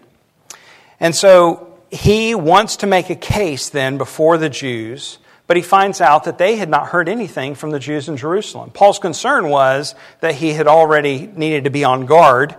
And 1.00 1.16
so 1.16 1.78
he 1.92 2.34
wants 2.36 2.78
to 2.78 2.88
make 2.88 3.10
a 3.10 3.16
case 3.16 3.70
then 3.70 3.98
before 3.98 4.38
the 4.38 4.50
Jews, 4.50 5.20
but 5.50 5.58
he 5.58 5.64
finds 5.64 6.00
out 6.00 6.26
that 6.26 6.38
they 6.38 6.58
had 6.58 6.70
not 6.70 6.90
heard 6.90 7.10
anything 7.10 7.56
from 7.56 7.72
the 7.72 7.80
Jews 7.80 8.08
in 8.08 8.18
Jerusalem. 8.18 8.70
Paul's 8.70 9.00
concern 9.00 9.50
was 9.50 9.96
that 10.20 10.36
he 10.36 10.54
had 10.54 10.68
already 10.68 11.26
needed 11.26 11.64
to 11.64 11.72
be 11.72 11.84
on 11.84 12.06
guard, 12.06 12.56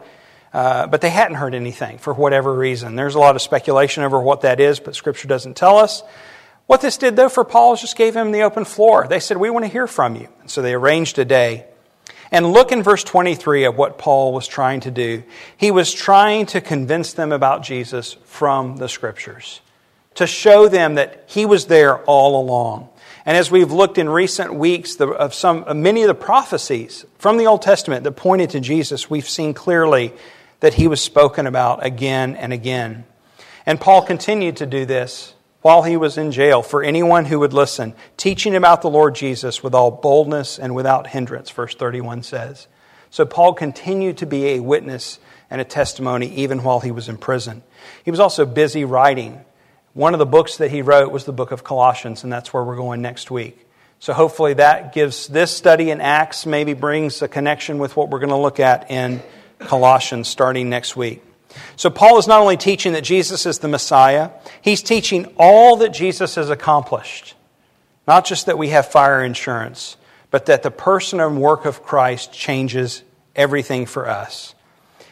uh, 0.53 0.88
but 0.88 1.00
they 1.00 1.09
hadn't 1.09 1.37
heard 1.37 1.55
anything 1.55 1.98
for 1.98 2.12
whatever 2.12 2.53
reason. 2.53 2.96
There's 2.96 3.14
a 3.14 3.20
lot 3.20 3.37
of 3.37 3.42
speculation 3.42 4.03
over 4.03 4.20
what 4.20 4.40
that 4.40 4.59
is, 4.59 4.81
but 4.81 4.96
Scripture 4.96 5.29
doesn't 5.29 5.57
tell 5.57 5.79
us. 5.79 6.03
What 6.66 6.81
this 6.81 6.96
did, 6.96 7.14
though, 7.14 7.29
for 7.29 7.44
Paul 7.44 7.74
is 7.74 7.81
just 7.81 7.94
gave 7.94 8.16
him 8.16 8.33
the 8.33 8.42
open 8.42 8.64
floor. 8.64 9.07
They 9.07 9.20
said, 9.20 9.37
We 9.37 9.50
want 9.50 9.64
to 9.64 9.70
hear 9.70 9.87
from 9.87 10.16
you. 10.16 10.26
And 10.40 10.50
so 10.50 10.61
they 10.61 10.74
arranged 10.74 11.16
a 11.20 11.24
day. 11.24 11.66
And 12.33 12.53
look 12.53 12.72
in 12.72 12.83
verse 12.83 13.05
23 13.05 13.66
of 13.66 13.76
what 13.76 13.98
Paul 13.98 14.33
was 14.33 14.48
trying 14.48 14.81
to 14.81 14.90
do. 14.90 15.22
He 15.57 15.70
was 15.70 15.94
trying 15.94 16.46
to 16.46 16.61
convince 16.61 17.12
them 17.12 17.31
about 17.31 17.62
Jesus 17.62 18.16
from 18.24 18.79
the 18.79 18.88
Scriptures, 18.88 19.61
to 20.14 20.27
show 20.27 20.68
them 20.68 20.94
that 20.94 21.25
he 21.27 21.46
was 21.46 21.66
there 21.66 21.99
all 22.05 22.40
along. 22.40 22.88
And 23.27 23.37
as 23.37 23.51
we've 23.51 23.70
looked 23.70 23.99
in 23.99 24.09
recent 24.09 24.55
weeks 24.55 24.96
of 25.01 25.35
some, 25.35 25.83
many 25.83 26.03
of 26.03 26.09
the 26.09 26.14
prophecies 26.14 27.05
from 27.18 27.37
the 27.37 27.46
Old 27.46 27.62
Testament 27.62 28.05
that 28.05 28.12
pointed 28.12 28.51
to 28.51 28.61
Jesus, 28.61 29.11
we've 29.11 29.29
seen 29.29 29.55
clearly 29.55 30.12
that 30.61 30.75
he 30.75 30.88
was 30.88 31.01
spoken 31.01 31.46
about 31.46 31.85
again 31.85 32.37
and 32.37 32.53
again. 32.53 33.05
And 33.66 33.81
Paul 33.81 34.03
continued 34.03 34.57
to 34.59 34.66
do 34.66 34.87
this 34.87 35.35
while 35.62 35.83
he 35.83 35.96
was 35.96 36.16
in 36.16 36.33
jail 36.33 36.62
for 36.62 36.83
anyone 36.83 37.27
who 37.27 37.38
would 37.40 37.53
listen, 37.53 37.94
teaching 38.16 38.57
about 38.57 38.81
the 38.83 38.90
Lord 38.90 39.14
Jesus 39.14 39.62
with 39.62 39.75
all 39.75 39.90
boldness 39.90 40.59
and 40.59 40.75
without 40.75 41.07
hindrance, 41.07 41.51
verse 41.51 41.75
31 41.75 42.23
says. 42.23 42.66
So 43.11 43.27
Paul 43.27 43.53
continued 43.55 44.18
to 44.18 44.27
be 44.27 44.49
a 44.49 44.61
witness 44.61 45.18
and 45.51 45.61
a 45.61 45.64
testimony 45.64 46.29
even 46.37 46.62
while 46.62 46.81
he 46.81 46.90
was 46.90 47.09
in 47.09 47.18
prison. 47.18 47.62
He 48.05 48.11
was 48.11 48.20
also 48.20 48.46
busy 48.46 48.85
writing. 48.85 49.44
One 49.92 50.14
of 50.14 50.18
the 50.18 50.26
books 50.26 50.59
that 50.59 50.70
he 50.70 50.83
wrote 50.83 51.11
was 51.11 51.24
the 51.24 51.33
book 51.33 51.50
of 51.50 51.64
Colossians, 51.64 52.22
and 52.22 52.33
that's 52.33 52.53
where 52.53 52.62
we're 52.62 52.76
going 52.76 53.03
next 53.03 53.31
week. 53.31 53.66
So 53.98 54.12
hopefully 54.12 54.55
that 54.55 54.92
gives 54.94 55.26
this 55.26 55.55
study 55.55 55.90
in 55.90 56.00
Acts, 56.00 56.46
maybe 56.46 56.74
brings 56.74 57.20
a 57.22 57.29
connection 57.29 57.79
with 57.79 57.96
what 57.96 58.09
we're 58.09 58.20
going 58.20 58.31
to 58.31 58.37
look 58.37 58.61
at 58.61 58.90
in 58.90 59.22
Colossians 59.59 60.29
starting 60.29 60.70
next 60.70 60.96
week. 60.96 61.22
So, 61.76 61.90
Paul 61.90 62.18
is 62.18 62.29
not 62.29 62.40
only 62.40 62.57
teaching 62.57 62.92
that 62.92 63.03
Jesus 63.03 63.44
is 63.44 63.59
the 63.59 63.68
Messiah, 63.68 64.31
he's 64.62 64.83
teaching 64.83 65.33
all 65.37 65.76
that 65.79 65.88
Jesus 65.88 66.37
has 66.37 66.48
accomplished. 66.48 67.35
Not 68.07 68.24
just 68.24 68.46
that 68.46 68.59
we 68.59 68.68
have 68.68 68.87
fire 68.87 69.24
insurance, 69.24 69.96
but 70.31 70.46
that 70.46 70.62
the 70.62 70.70
person 70.70 71.20
and 71.20 71.40
work 71.40 71.64
of 71.64 71.83
Christ 71.83 72.33
changes 72.33 73.03
everything 73.35 73.87
for 73.87 74.09
us. 74.09 74.55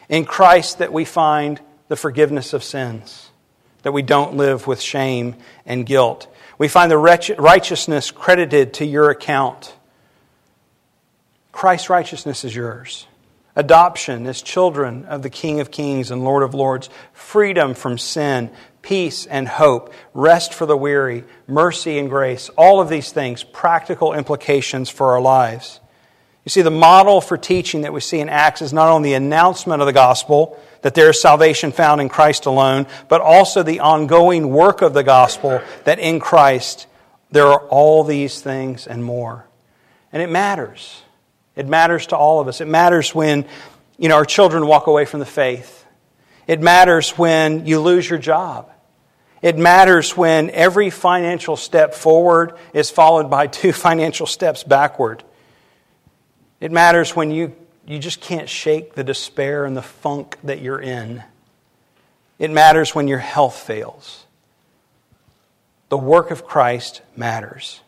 In 0.07 0.25
Christ, 0.25 0.79
that 0.79 0.93
we 0.93 1.05
find 1.05 1.59
the 1.87 1.95
forgiveness 1.95 2.53
of 2.53 2.63
sins, 2.63 3.29
that 3.83 3.91
we 3.91 4.01
don't 4.01 4.35
live 4.35 4.67
with 4.67 4.81
shame 4.81 5.35
and 5.65 5.85
guilt. 5.85 6.27
We 6.57 6.67
find 6.67 6.91
the 6.91 6.97
righteousness 6.97 8.11
credited 8.11 8.73
to 8.75 8.85
your 8.85 9.09
account. 9.09 9.73
Christ's 11.51 11.89
righteousness 11.89 12.43
is 12.43 12.55
yours 12.55 13.05
adoption 13.55 14.25
as 14.25 14.41
children 14.41 15.03
of 15.05 15.21
the 15.21 15.29
King 15.29 15.59
of 15.59 15.69
Kings 15.69 16.11
and 16.11 16.23
Lord 16.23 16.43
of 16.43 16.53
Lords, 16.53 16.89
freedom 17.11 17.73
from 17.73 17.97
sin, 17.97 18.49
peace 18.81 19.25
and 19.25 19.47
hope, 19.47 19.93
rest 20.13 20.53
for 20.53 20.65
the 20.65 20.77
weary, 20.77 21.25
mercy 21.45 21.99
and 21.99 22.09
grace, 22.09 22.49
all 22.57 22.79
of 22.79 22.87
these 22.87 23.11
things, 23.11 23.43
practical 23.43 24.13
implications 24.13 24.89
for 24.89 25.11
our 25.11 25.19
lives. 25.19 25.81
You 26.45 26.49
see, 26.49 26.61
the 26.61 26.71
model 26.71 27.19
for 27.19 27.37
teaching 27.37 27.81
that 27.81 27.91
we 27.91 27.99
see 27.99 28.19
in 28.19 28.29
Acts 28.29 28.61
is 28.61 28.71
not 28.71 28.87
only 28.87 29.09
the 29.09 29.15
announcement 29.15 29.81
of 29.81 29.85
the 29.85 29.93
gospel, 29.93 30.57
that 30.81 30.95
there 30.95 31.09
is 31.09 31.21
salvation 31.21 31.71
found 31.71 32.01
in 32.01 32.09
Christ 32.09 32.45
alone, 32.45 32.87
but 33.07 33.21
also 33.21 33.63
the 33.63 33.81
ongoing 33.81 34.49
work 34.49 34.81
of 34.81 34.93
the 34.93 35.03
gospel 35.03 35.61
that 35.83 35.99
in 35.99 36.19
Christ 36.19 36.87
there 37.31 37.47
are 37.47 37.67
all 37.67 38.03
these 38.03 38.41
things 38.41 38.87
and 38.87 39.03
more. 39.03 39.45
And 40.11 40.21
it 40.21 40.29
matters. 40.29 41.03
It 41.55 41.67
matters 41.67 42.07
to 42.07 42.17
all 42.17 42.39
of 42.39 42.47
us. 42.47 42.61
It 42.61 42.67
matters 42.67 43.13
when, 43.13 43.45
you 43.97 44.09
know, 44.09 44.15
our 44.15 44.25
children 44.25 44.65
walk 44.65 44.87
away 44.87 45.05
from 45.05 45.19
the 45.19 45.25
faith. 45.25 45.85
It 46.47 46.61
matters 46.61 47.11
when 47.11 47.65
you 47.67 47.79
lose 47.79 48.09
your 48.09 48.19
job. 48.19 48.71
It 49.41 49.57
matters 49.57 50.17
when 50.17 50.49
every 50.49 50.89
financial 50.89 51.55
step 51.55 51.93
forward 51.93 52.57
is 52.73 52.89
followed 52.89 53.29
by 53.29 53.47
two 53.47 53.71
financial 53.71 54.25
steps 54.25 54.63
backward. 54.63 55.23
It 56.59 56.71
matters 56.71 57.15
when 57.15 57.31
you, 57.31 57.55
you 57.89 57.97
just 57.97 58.21
can't 58.21 58.47
shake 58.47 58.93
the 58.93 59.03
despair 59.03 59.65
and 59.65 59.75
the 59.75 59.81
funk 59.81 60.37
that 60.43 60.61
you're 60.61 60.79
in. 60.79 61.23
It 62.37 62.51
matters 62.51 62.93
when 62.93 63.07
your 63.07 63.17
health 63.17 63.57
fails. 63.57 64.25
The 65.89 65.97
work 65.97 66.29
of 66.29 66.45
Christ 66.45 67.01
matters. 67.17 67.81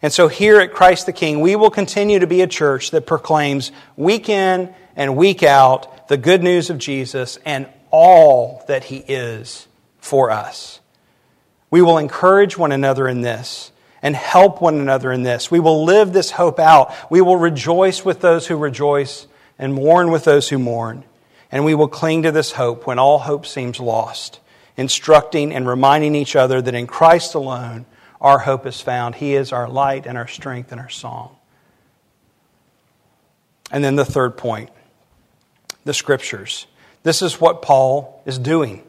And 0.00 0.10
so 0.10 0.28
here 0.28 0.58
at 0.58 0.72
Christ 0.72 1.04
the 1.04 1.12
King, 1.12 1.42
we 1.42 1.54
will 1.54 1.70
continue 1.70 2.20
to 2.20 2.26
be 2.26 2.40
a 2.40 2.46
church 2.46 2.92
that 2.92 3.06
proclaims 3.06 3.72
week 3.94 4.30
in 4.30 4.74
and 4.96 5.16
week 5.18 5.42
out 5.42 6.08
the 6.08 6.16
good 6.16 6.42
news 6.42 6.70
of 6.70 6.78
Jesus 6.78 7.38
and 7.44 7.68
all 7.90 8.64
that 8.68 8.84
he 8.84 8.96
is 8.96 9.68
for 9.98 10.30
us. 10.30 10.80
We 11.70 11.82
will 11.82 11.98
encourage 11.98 12.56
one 12.56 12.72
another 12.72 13.06
in 13.06 13.20
this 13.20 13.69
and 14.02 14.16
help 14.16 14.60
one 14.60 14.78
another 14.78 15.12
in 15.12 15.22
this. 15.22 15.50
We 15.50 15.60
will 15.60 15.84
live 15.84 16.12
this 16.12 16.32
hope 16.32 16.58
out. 16.58 16.92
We 17.10 17.20
will 17.20 17.36
rejoice 17.36 18.04
with 18.04 18.20
those 18.20 18.46
who 18.46 18.56
rejoice 18.56 19.26
and 19.58 19.74
mourn 19.74 20.10
with 20.10 20.24
those 20.24 20.48
who 20.48 20.58
mourn. 20.58 21.04
And 21.52 21.64
we 21.64 21.74
will 21.74 21.88
cling 21.88 22.22
to 22.22 22.32
this 22.32 22.52
hope 22.52 22.86
when 22.86 22.98
all 22.98 23.18
hope 23.18 23.44
seems 23.44 23.80
lost, 23.80 24.40
instructing 24.76 25.52
and 25.52 25.66
reminding 25.66 26.14
each 26.14 26.36
other 26.36 26.62
that 26.62 26.74
in 26.74 26.86
Christ 26.86 27.34
alone, 27.34 27.86
our 28.20 28.38
hope 28.38 28.66
is 28.66 28.80
found. 28.80 29.16
He 29.16 29.34
is 29.34 29.52
our 29.52 29.68
light 29.68 30.06
and 30.06 30.16
our 30.16 30.28
strength 30.28 30.72
and 30.72 30.80
our 30.80 30.88
song. 30.88 31.36
And 33.70 33.84
then 33.84 33.96
the 33.96 34.04
third 34.04 34.36
point 34.36 34.70
the 35.84 35.94
scriptures. 35.94 36.66
This 37.02 37.22
is 37.22 37.40
what 37.40 37.62
Paul 37.62 38.22
is 38.26 38.38
doing. 38.38 38.84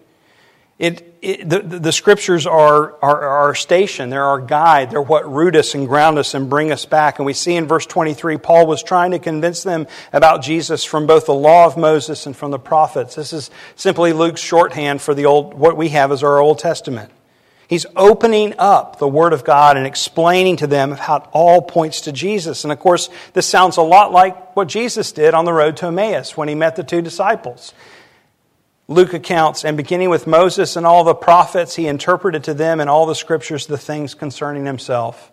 It, 0.82 1.16
it, 1.22 1.48
the, 1.48 1.60
the 1.60 1.92
scriptures 1.92 2.48
are, 2.48 2.96
are, 3.04 3.22
are 3.22 3.38
our 3.38 3.54
station, 3.54 4.10
they're 4.10 4.26
our 4.26 4.42
guide, 4.42 4.90
they're 4.90 5.00
what 5.00 5.32
root 5.32 5.56
us 5.56 5.76
and 5.76 5.88
ground 5.88 6.18
us 6.18 6.34
and 6.34 6.50
bring 6.50 6.72
us 6.72 6.88
back. 6.88 7.20
And 7.20 7.26
we 7.28 7.34
see 7.34 7.56
in 7.56 7.68
verse 7.68 7.86
23, 7.86 8.38
Paul 8.38 8.66
was 8.66 8.82
trying 8.82 9.12
to 9.12 9.20
convince 9.20 9.62
them 9.62 9.86
about 10.12 10.42
Jesus 10.42 10.84
from 10.84 11.06
both 11.06 11.28
the 11.28 11.36
law 11.36 11.68
of 11.68 11.78
Moses 11.78 12.26
and 12.26 12.36
from 12.36 12.50
the 12.50 12.58
prophets. 12.58 13.14
This 13.14 13.32
is 13.32 13.52
simply 13.76 14.12
Luke's 14.12 14.42
shorthand 14.42 15.04
for 15.04 15.14
the 15.14 15.28
old, 15.28 15.54
what 15.54 15.78
we 15.78 15.90
have 15.90 16.12
as 16.12 16.24
our 16.24 16.40
Old 16.40 16.58
Testament. 16.58 17.12
He's 17.68 17.86
opening 17.96 18.56
up 18.58 18.98
the 18.98 19.08
Word 19.08 19.34
of 19.34 19.44
God 19.44 19.78
and 19.78 19.86
explaining 19.86 20.58
to 20.58 20.68
them 20.68 20.94
how 20.94 21.18
it 21.18 21.24
all 21.32 21.62
points 21.62 22.02
to 22.02 22.12
Jesus. 22.12 22.64
And 22.64 22.74
of 22.74 22.80
course, 22.80 23.12
this 23.34 23.46
sounds 23.46 23.78
a 23.78 23.84
lot 23.84 24.12
like 24.12 24.56
what 24.56 24.68
Jesus 24.68 25.12
did 25.12 25.36
on 25.36 25.46
the 25.46 25.54
road 25.54 25.78
to 25.78 25.86
Emmaus 25.86 26.36
when 26.36 26.48
he 26.48 26.56
met 26.56 26.76
the 26.76 26.84
two 26.84 27.04
disciples. 27.04 27.76
Luke 28.92 29.14
accounts, 29.14 29.64
and 29.64 29.78
beginning 29.78 30.10
with 30.10 30.28
Moses 30.28 30.76
and 30.76 30.86
all 30.86 31.06
the 31.06 31.16
prophets, 31.16 31.78
he 31.78 31.88
interpreted 31.88 32.44
to 32.44 32.54
them 32.54 32.82
in 32.82 32.90
all 32.90 33.06
the 33.06 33.16
scriptures 33.16 33.66
the 33.66 33.78
things 33.78 34.14
concerning 34.16 34.66
himself. 34.66 35.32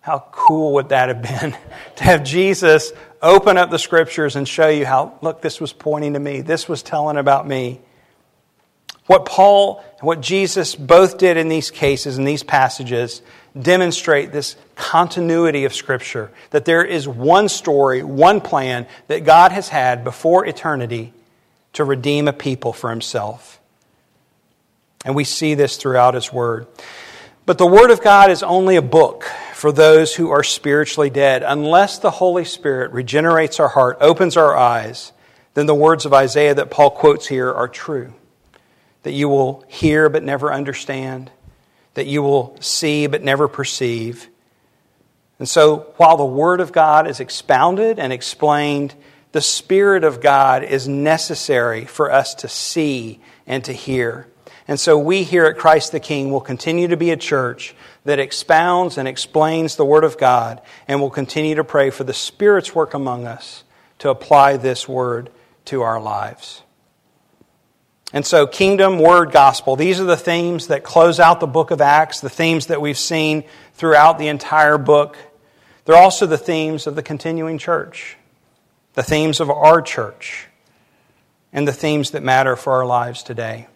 How 0.00 0.28
cool 0.30 0.74
would 0.74 0.90
that 0.90 1.08
have 1.08 1.20
been 1.20 1.56
to 1.96 2.04
have 2.04 2.22
Jesus 2.22 2.92
open 3.20 3.56
up 3.56 3.72
the 3.72 3.80
scriptures 3.80 4.36
and 4.36 4.46
show 4.46 4.68
you 4.68 4.86
how, 4.86 5.18
look, 5.22 5.42
this 5.42 5.60
was 5.60 5.72
pointing 5.72 6.12
to 6.12 6.20
me, 6.20 6.40
this 6.40 6.68
was 6.68 6.84
telling 6.84 7.16
about 7.16 7.48
me. 7.48 7.80
What 9.06 9.26
Paul 9.26 9.84
and 9.98 10.06
what 10.06 10.20
Jesus 10.20 10.76
both 10.76 11.18
did 11.18 11.36
in 11.36 11.48
these 11.48 11.72
cases, 11.72 12.16
in 12.16 12.24
these 12.24 12.44
passages, 12.44 13.22
demonstrate 13.60 14.30
this 14.30 14.54
continuity 14.76 15.64
of 15.64 15.74
Scripture. 15.74 16.30
That 16.50 16.64
there 16.64 16.84
is 16.84 17.08
one 17.08 17.48
story, 17.48 18.04
one 18.04 18.40
plan 18.40 18.86
that 19.08 19.24
God 19.24 19.50
has 19.50 19.68
had 19.68 20.04
before 20.04 20.46
eternity 20.46 21.12
to 21.74 21.84
redeem 21.84 22.26
a 22.26 22.32
people 22.32 22.72
for 22.72 22.90
Himself. 22.90 23.60
And 25.04 25.14
we 25.14 25.24
see 25.24 25.54
this 25.54 25.76
throughout 25.76 26.14
His 26.14 26.32
Word. 26.32 26.66
But 27.46 27.58
the 27.58 27.66
Word 27.66 27.90
of 27.90 28.02
God 28.02 28.30
is 28.30 28.42
only 28.42 28.76
a 28.76 28.82
book 28.82 29.24
for 29.52 29.70
those 29.70 30.14
who 30.14 30.30
are 30.30 30.42
spiritually 30.42 31.10
dead. 31.10 31.42
Unless 31.42 31.98
the 31.98 32.10
Holy 32.10 32.44
Spirit 32.44 32.92
regenerates 32.92 33.60
our 33.60 33.68
heart, 33.68 33.98
opens 34.00 34.36
our 34.36 34.56
eyes, 34.56 35.12
then 35.52 35.66
the 35.66 35.74
words 35.74 36.06
of 36.06 36.14
Isaiah 36.14 36.54
that 36.54 36.70
Paul 36.70 36.90
quotes 36.90 37.26
here 37.26 37.52
are 37.52 37.68
true 37.68 38.12
that 39.04 39.12
you 39.12 39.28
will 39.28 39.62
hear 39.68 40.08
but 40.08 40.22
never 40.22 40.50
understand, 40.50 41.30
that 41.92 42.06
you 42.06 42.22
will 42.22 42.56
see 42.60 43.06
but 43.06 43.22
never 43.22 43.46
perceive. 43.46 44.28
And 45.38 45.46
so, 45.46 45.92
while 45.98 46.16
the 46.16 46.24
Word 46.24 46.60
of 46.60 46.72
God 46.72 47.06
is 47.06 47.20
expounded 47.20 47.98
and 47.98 48.12
explained, 48.12 48.94
the 49.34 49.40
Spirit 49.40 50.04
of 50.04 50.20
God 50.20 50.62
is 50.62 50.86
necessary 50.86 51.86
for 51.86 52.12
us 52.12 52.36
to 52.36 52.48
see 52.48 53.18
and 53.48 53.64
to 53.64 53.72
hear. 53.72 54.28
And 54.68 54.78
so, 54.78 54.96
we 54.96 55.24
here 55.24 55.44
at 55.46 55.58
Christ 55.58 55.90
the 55.90 55.98
King 55.98 56.30
will 56.30 56.40
continue 56.40 56.86
to 56.86 56.96
be 56.96 57.10
a 57.10 57.16
church 57.16 57.74
that 58.04 58.20
expounds 58.20 58.96
and 58.96 59.08
explains 59.08 59.74
the 59.74 59.84
Word 59.84 60.04
of 60.04 60.18
God, 60.18 60.62
and 60.86 61.00
will 61.00 61.10
continue 61.10 61.56
to 61.56 61.64
pray 61.64 61.90
for 61.90 62.04
the 62.04 62.14
Spirit's 62.14 62.76
work 62.76 62.94
among 62.94 63.26
us 63.26 63.64
to 63.98 64.08
apply 64.08 64.56
this 64.56 64.88
Word 64.88 65.30
to 65.64 65.82
our 65.82 66.00
lives. 66.00 66.62
And 68.12 68.24
so, 68.24 68.46
kingdom, 68.46 69.00
word, 69.00 69.32
gospel, 69.32 69.74
these 69.74 69.98
are 69.98 70.04
the 70.04 70.16
themes 70.16 70.68
that 70.68 70.84
close 70.84 71.18
out 71.18 71.40
the 71.40 71.48
book 71.48 71.72
of 71.72 71.80
Acts, 71.80 72.20
the 72.20 72.30
themes 72.30 72.66
that 72.66 72.80
we've 72.80 72.96
seen 72.96 73.42
throughout 73.72 74.20
the 74.20 74.28
entire 74.28 74.78
book. 74.78 75.16
They're 75.86 75.96
also 75.96 76.24
the 76.24 76.38
themes 76.38 76.86
of 76.86 76.94
the 76.94 77.02
continuing 77.02 77.58
church, 77.58 78.16
the 78.94 79.02
themes 79.02 79.40
of 79.40 79.50
our 79.50 79.82
church, 79.82 80.46
and 81.52 81.68
the 81.68 81.72
themes 81.72 82.12
that 82.12 82.22
matter 82.22 82.56
for 82.56 82.72
our 82.72 82.86
lives 82.86 83.22
today. 83.22 83.68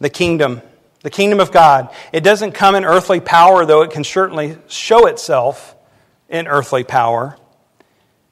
The 0.00 0.10
kingdom, 0.10 0.62
the 1.02 1.10
kingdom 1.10 1.40
of 1.40 1.50
God. 1.50 1.90
It 2.12 2.22
doesn't 2.22 2.52
come 2.52 2.74
in 2.74 2.84
earthly 2.84 3.20
power, 3.20 3.64
though 3.64 3.82
it 3.82 3.90
can 3.90 4.04
certainly 4.04 4.56
show 4.68 5.06
itself 5.06 5.74
in 6.28 6.46
earthly 6.46 6.84
power. 6.84 7.36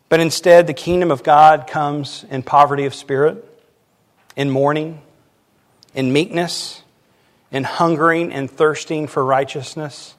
But 0.09 0.21
instead, 0.21 0.67
the 0.67 0.75
kingdom 0.75 1.11
of 1.11 1.23
God 1.23 1.67
comes 1.67 2.25
in 2.31 2.43
poverty 2.43 2.85
of 2.85 2.95
spirit 2.95 3.49
in 4.37 4.51
mourning, 4.51 5.01
in 5.95 6.13
meekness, 6.13 6.83
in 7.51 7.65
hungering 7.65 8.33
and 8.33 8.51
thirsting 8.51 9.07
for 9.07 9.25
righteousness. 9.25 10.15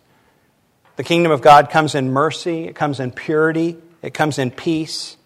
The 0.95 1.03
kingdom 1.03 1.31
of 1.31 1.41
God 1.41 1.69
comes 1.69 1.95
in 1.95 2.11
mercy, 2.11 2.65
it 2.65 2.75
comes 2.75 2.99
in 2.99 3.11
purity, 3.11 3.77
it 4.01 4.13
comes 4.13 4.37
in 4.37 4.51
peace, 4.51 5.17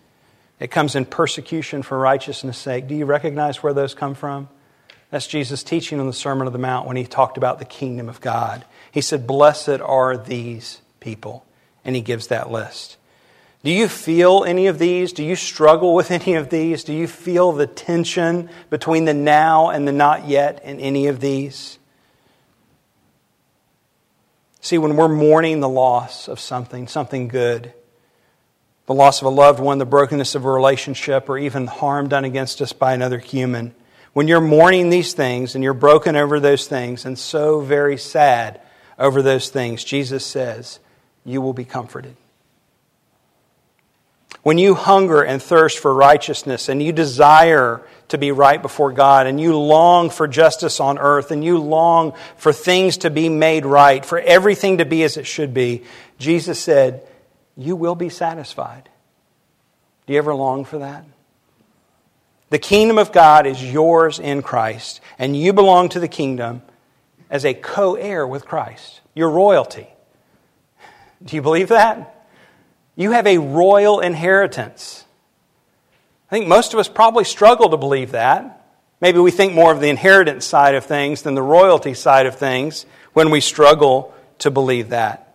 it 0.60 0.72
comes 0.72 0.96
in 0.96 1.06
persecution 1.06 1.84
for 1.84 1.98
righteousness' 1.98 2.58
sake. 2.58 2.88
Do 2.88 2.96
you 2.96 3.06
recognize 3.06 3.62
where 3.62 3.74
those 3.74 3.94
come 3.94 4.16
from? 4.16 4.50
That's 5.12 5.28
Jesus' 5.28 5.64
teaching 5.64 6.00
on 6.00 6.08
the 6.08 6.14
Sermon 6.14 6.48
on 6.48 6.54
the 6.54 6.60
Mount 6.60 6.88
when 6.88 6.98
he 6.98 7.06
talked 7.06 7.38
about 7.38 7.60
the 7.60 7.66
kingdom 7.66 8.10
of 8.10 8.20
God. 8.20 8.66
He 8.92 9.02
said, 9.02 9.28
Blessed 9.28 9.80
are 9.82 10.18
these 10.18 10.82
people. 11.00 11.46
And 11.86 11.96
he 11.96 12.02
gives 12.02 12.28
that 12.28 12.52
list. 12.52 12.98
Do 13.64 13.72
you 13.72 13.88
feel 13.88 14.44
any 14.46 14.68
of 14.68 14.80
these? 14.80 15.14
Do 15.14 15.24
you 15.24 15.36
struggle 15.36 15.94
with 15.94 16.12
any 16.12 16.34
of 16.34 16.50
these? 16.50 16.84
Do 16.84 16.94
you 16.94 17.08
feel 17.08 17.52
the 17.52 17.68
tension 17.68 18.50
between 18.70 19.06
the 19.06 19.14
now 19.14 19.70
and 19.70 19.88
the 19.88 19.92
not 19.92 20.28
yet 20.28 20.64
in 20.64 20.80
any 20.80 21.08
of 21.08 21.20
these? 21.20 21.78
See, 24.60 24.78
when 24.78 24.98
we're 24.98 25.08
mourning 25.08 25.62
the 25.62 25.70
loss 25.70 26.28
of 26.28 26.42
something, 26.42 26.88
something 26.88 27.30
good, 27.30 27.74
the 28.88 28.94
loss 28.94 29.22
of 29.22 29.28
a 29.28 29.30
loved 29.30 29.60
one, 29.60 29.78
the 29.78 29.86
brokenness 29.86 30.34
of 30.34 30.46
a 30.46 30.52
relationship, 30.52 31.30
or 31.30 31.38
even 31.38 31.68
harm 31.68 32.08
done 32.08 32.26
against 32.26 32.62
us 32.62 32.74
by 32.74 32.94
another 32.94 33.20
human, 33.20 33.76
when 34.14 34.28
you're 34.28 34.42
mourning 34.42 34.90
these 34.90 35.14
things 35.14 35.54
and 35.54 35.64
you're 35.64 35.76
broken 35.76 36.16
over 36.16 36.40
those 36.40 36.68
things 36.68 37.06
and 37.06 37.20
so 37.20 37.60
very 37.60 37.98
sad 37.98 38.60
over 38.98 39.22
those 39.22 39.50
things, 39.50 39.84
Jesus 39.84 40.26
says, 40.26 40.80
you 41.24 41.42
will 41.42 41.54
be 41.54 41.66
comforted. 41.66 42.16
When 44.42 44.58
you 44.58 44.76
hunger 44.76 45.22
and 45.22 45.44
thirst 45.44 45.80
for 45.80 45.94
righteousness 45.94 46.70
and 46.70 46.82
you 46.82 46.94
desire 46.94 47.82
to 48.08 48.18
be 48.18 48.32
right 48.32 48.62
before 48.62 48.94
God 48.94 49.28
and 49.28 49.40
you 49.40 49.58
long 49.58 50.10
for 50.10 50.28
justice 50.28 50.80
on 50.80 50.98
earth 50.98 51.32
and 51.32 51.44
you 51.44 51.58
long 51.58 52.14
for 52.38 52.54
things 52.54 52.98
to 53.00 53.10
be 53.10 53.28
made 53.28 53.66
right, 53.66 54.06
for 54.06 54.18
everything 54.18 54.78
to 54.78 54.86
be 54.86 55.04
as 55.04 55.18
it 55.18 55.28
should 55.28 55.54
be, 55.54 55.84
Jesus 56.18 56.60
said, 56.60 57.06
You 57.58 57.76
will 57.76 57.96
be 57.96 58.10
satisfied. 58.10 58.88
Do 60.06 60.14
you 60.14 60.20
ever 60.20 60.34
long 60.34 60.64
for 60.64 60.78
that? 60.78 61.04
The 62.50 62.60
kingdom 62.60 62.98
of 62.98 63.12
God 63.12 63.46
is 63.46 63.62
yours 63.62 64.20
in 64.20 64.42
Christ, 64.42 65.02
and 65.20 65.36
you 65.36 65.52
belong 65.52 65.90
to 65.90 66.00
the 66.00 66.08
kingdom 66.08 66.62
as 67.30 67.44
a 67.44 67.54
co 67.54 67.96
heir 67.96 68.26
with 68.26 68.46
Christ. 68.46 69.02
Your 69.14 69.30
royalty. 69.30 69.88
Do 71.24 71.36
you 71.36 71.42
believe 71.42 71.70
that? 71.70 72.26
You 72.96 73.12
have 73.12 73.28
a 73.28 73.38
royal 73.38 74.00
inheritance. 74.00 75.04
I 76.30 76.36
think 76.36 76.48
most 76.48 76.74
of 76.74 76.80
us 76.80 76.88
probably 76.88 77.24
struggle 77.24 77.70
to 77.70 77.78
believe 77.78 78.12
that. 78.12 78.54
Maybe 79.02 79.20
we 79.20 79.32
think 79.32 79.54
more 79.54 79.72
of 79.72 79.80
the 79.80 79.90
inheritance 79.90 80.46
side 80.46 80.76
of 80.76 80.86
things 80.86 81.22
than 81.22 81.36
the 81.36 81.42
royalty 81.42 81.94
side 81.94 82.26
of 82.26 82.36
things 82.36 82.86
when 83.14 83.30
we 83.30 83.42
struggle 83.42 84.14
to 84.40 84.52
believe 84.52 84.90
that. 84.90 85.27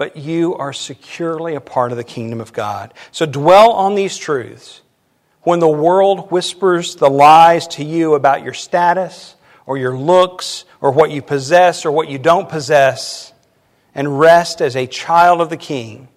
But 0.00 0.16
you 0.16 0.56
are 0.56 0.72
securely 0.72 1.54
a 1.54 1.60
part 1.60 1.90
of 1.92 1.98
the 1.98 2.04
kingdom 2.04 2.40
of 2.40 2.54
God. 2.54 2.94
So 3.12 3.26
dwell 3.26 3.72
on 3.72 3.96
these 3.96 4.16
truths. 4.16 4.80
When 5.42 5.60
the 5.60 5.68
world 5.68 6.30
whispers 6.30 6.96
the 6.96 7.10
lies 7.10 7.68
to 7.68 7.84
you 7.84 8.14
about 8.14 8.42
your 8.42 8.54
status 8.54 9.34
or 9.66 9.76
your 9.76 9.94
looks 9.94 10.64
or 10.80 10.90
what 10.90 11.10
you 11.10 11.20
possess 11.20 11.84
or 11.84 11.92
what 11.92 12.08
you 12.08 12.16
don't 12.16 12.48
possess, 12.48 13.34
and 13.94 14.18
rest 14.18 14.62
as 14.62 14.74
a 14.74 14.86
child 14.86 15.42
of 15.42 15.50
the 15.50 15.58
king 15.58 16.08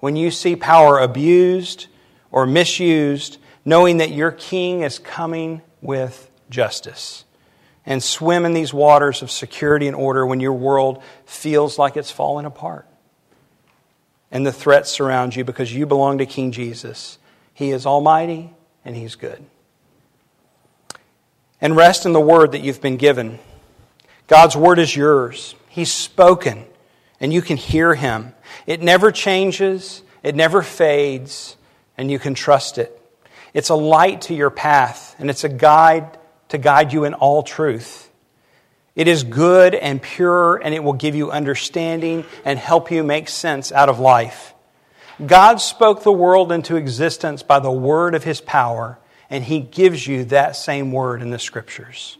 when 0.00 0.16
you 0.16 0.32
see 0.32 0.56
power 0.56 0.98
abused 0.98 1.86
or 2.32 2.46
misused, 2.46 3.38
knowing 3.64 3.98
that 3.98 4.10
your 4.10 4.32
king 4.32 4.80
is 4.80 4.98
coming 4.98 5.62
with 5.80 6.28
justice. 6.50 7.24
And 7.86 8.02
swim 8.02 8.44
in 8.44 8.54
these 8.54 8.74
waters 8.74 9.22
of 9.22 9.30
security 9.30 9.86
and 9.86 9.94
order 9.94 10.26
when 10.26 10.40
your 10.40 10.54
world 10.54 11.00
feels 11.26 11.78
like 11.78 11.96
it's 11.96 12.10
falling 12.10 12.44
apart. 12.44 12.88
And 14.30 14.46
the 14.46 14.52
threats 14.52 14.90
surround 14.90 15.34
you 15.34 15.44
because 15.44 15.74
you 15.74 15.86
belong 15.86 16.18
to 16.18 16.26
King 16.26 16.52
Jesus. 16.52 17.18
He 17.52 17.70
is 17.70 17.86
almighty 17.86 18.52
and 18.84 18.96
He's 18.96 19.16
good. 19.16 19.44
And 21.60 21.76
rest 21.76 22.06
in 22.06 22.12
the 22.12 22.20
word 22.20 22.52
that 22.52 22.60
you've 22.60 22.80
been 22.80 22.96
given. 22.96 23.38
God's 24.28 24.56
word 24.56 24.78
is 24.78 24.94
yours. 24.94 25.54
He's 25.68 25.92
spoken, 25.92 26.64
and 27.18 27.32
you 27.32 27.42
can 27.42 27.56
hear 27.56 27.94
Him. 27.94 28.34
It 28.66 28.80
never 28.80 29.12
changes, 29.12 30.02
it 30.22 30.34
never 30.34 30.62
fades, 30.62 31.56
and 31.98 32.10
you 32.10 32.18
can 32.18 32.34
trust 32.34 32.78
it. 32.78 32.96
It's 33.52 33.68
a 33.68 33.74
light 33.74 34.22
to 34.22 34.34
your 34.34 34.50
path, 34.50 35.16
and 35.18 35.28
it's 35.28 35.44
a 35.44 35.48
guide 35.48 36.18
to 36.48 36.58
guide 36.58 36.92
you 36.92 37.04
in 37.04 37.14
all 37.14 37.42
truth. 37.42 38.09
It 39.00 39.08
is 39.08 39.24
good 39.24 39.74
and 39.74 40.02
pure, 40.02 40.56
and 40.56 40.74
it 40.74 40.84
will 40.84 40.92
give 40.92 41.14
you 41.14 41.30
understanding 41.30 42.26
and 42.44 42.58
help 42.58 42.90
you 42.90 43.02
make 43.02 43.30
sense 43.30 43.72
out 43.72 43.88
of 43.88 43.98
life. 43.98 44.52
God 45.24 45.56
spoke 45.56 46.02
the 46.02 46.12
world 46.12 46.52
into 46.52 46.76
existence 46.76 47.42
by 47.42 47.60
the 47.60 47.72
word 47.72 48.14
of 48.14 48.24
his 48.24 48.42
power, 48.42 48.98
and 49.30 49.42
he 49.42 49.58
gives 49.60 50.06
you 50.06 50.24
that 50.26 50.54
same 50.54 50.92
word 50.92 51.22
in 51.22 51.30
the 51.30 51.38
scriptures. 51.38 52.18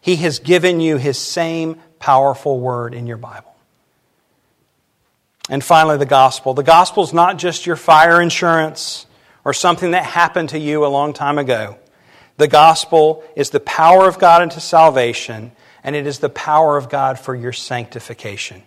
He 0.00 0.16
has 0.16 0.40
given 0.40 0.80
you 0.80 0.96
his 0.96 1.18
same 1.18 1.76
powerful 2.00 2.58
word 2.58 2.94
in 2.94 3.06
your 3.06 3.16
Bible. 3.16 3.54
And 5.48 5.62
finally, 5.62 5.98
the 5.98 6.04
gospel. 6.04 6.52
The 6.52 6.64
gospel 6.64 7.04
is 7.04 7.12
not 7.12 7.38
just 7.38 7.64
your 7.64 7.76
fire 7.76 8.20
insurance 8.20 9.06
or 9.44 9.52
something 9.54 9.92
that 9.92 10.02
happened 10.02 10.48
to 10.48 10.58
you 10.58 10.84
a 10.84 10.88
long 10.88 11.12
time 11.12 11.38
ago. 11.38 11.78
The 12.38 12.48
gospel 12.48 13.22
is 13.36 13.50
the 13.50 13.60
power 13.60 14.08
of 14.08 14.18
God 14.18 14.42
into 14.42 14.58
salvation, 14.58 15.52
and 15.84 15.96
it 15.96 16.06
is 16.06 16.18
the 16.18 16.28
power 16.28 16.76
of 16.76 16.88
God 16.88 17.18
for 17.18 17.34
your 17.34 17.52
sanctification. 17.52 18.62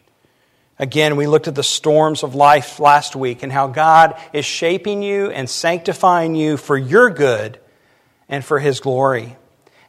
Again, 0.78 1.15
we 1.15 1.28
looked 1.28 1.47
at 1.47 1.56
the 1.56 1.63
storms 1.63 2.23
of 2.23 2.36
life 2.36 2.80
last 2.80 3.15
week 3.15 3.43
and 3.43 3.51
how 3.51 3.67
God 3.67 4.19
is 4.34 4.43
shaping 4.43 5.01
you 5.01 5.30
and 5.30 5.49
sanctifying 5.49 6.36
you 6.36 6.58
for 6.58 6.78
your 6.78 7.10
good 7.10 7.60
and 8.28 8.43
for 8.43 8.60
His 8.60 8.82
glory. 8.82 9.38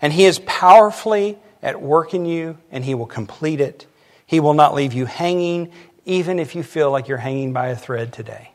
And 0.00 0.12
He 0.12 0.24
is 0.24 0.38
powerfully 0.46 1.38
at 1.62 1.82
work 1.82 2.14
in 2.14 2.24
you, 2.24 2.58
and 2.70 2.84
He 2.84 2.94
will 2.94 3.06
complete 3.06 3.60
it. 3.60 3.86
He 4.26 4.38
will 4.38 4.54
not 4.54 4.74
leave 4.74 4.92
you 4.92 5.06
hanging 5.06 5.72
even 6.04 6.38
if 6.38 6.54
you 6.54 6.62
feel 6.62 6.90
like 6.92 7.08
you're 7.08 7.18
hanging 7.18 7.52
by 7.52 7.68
a 7.68 7.76
thread 7.76 8.12
today. 8.12 8.52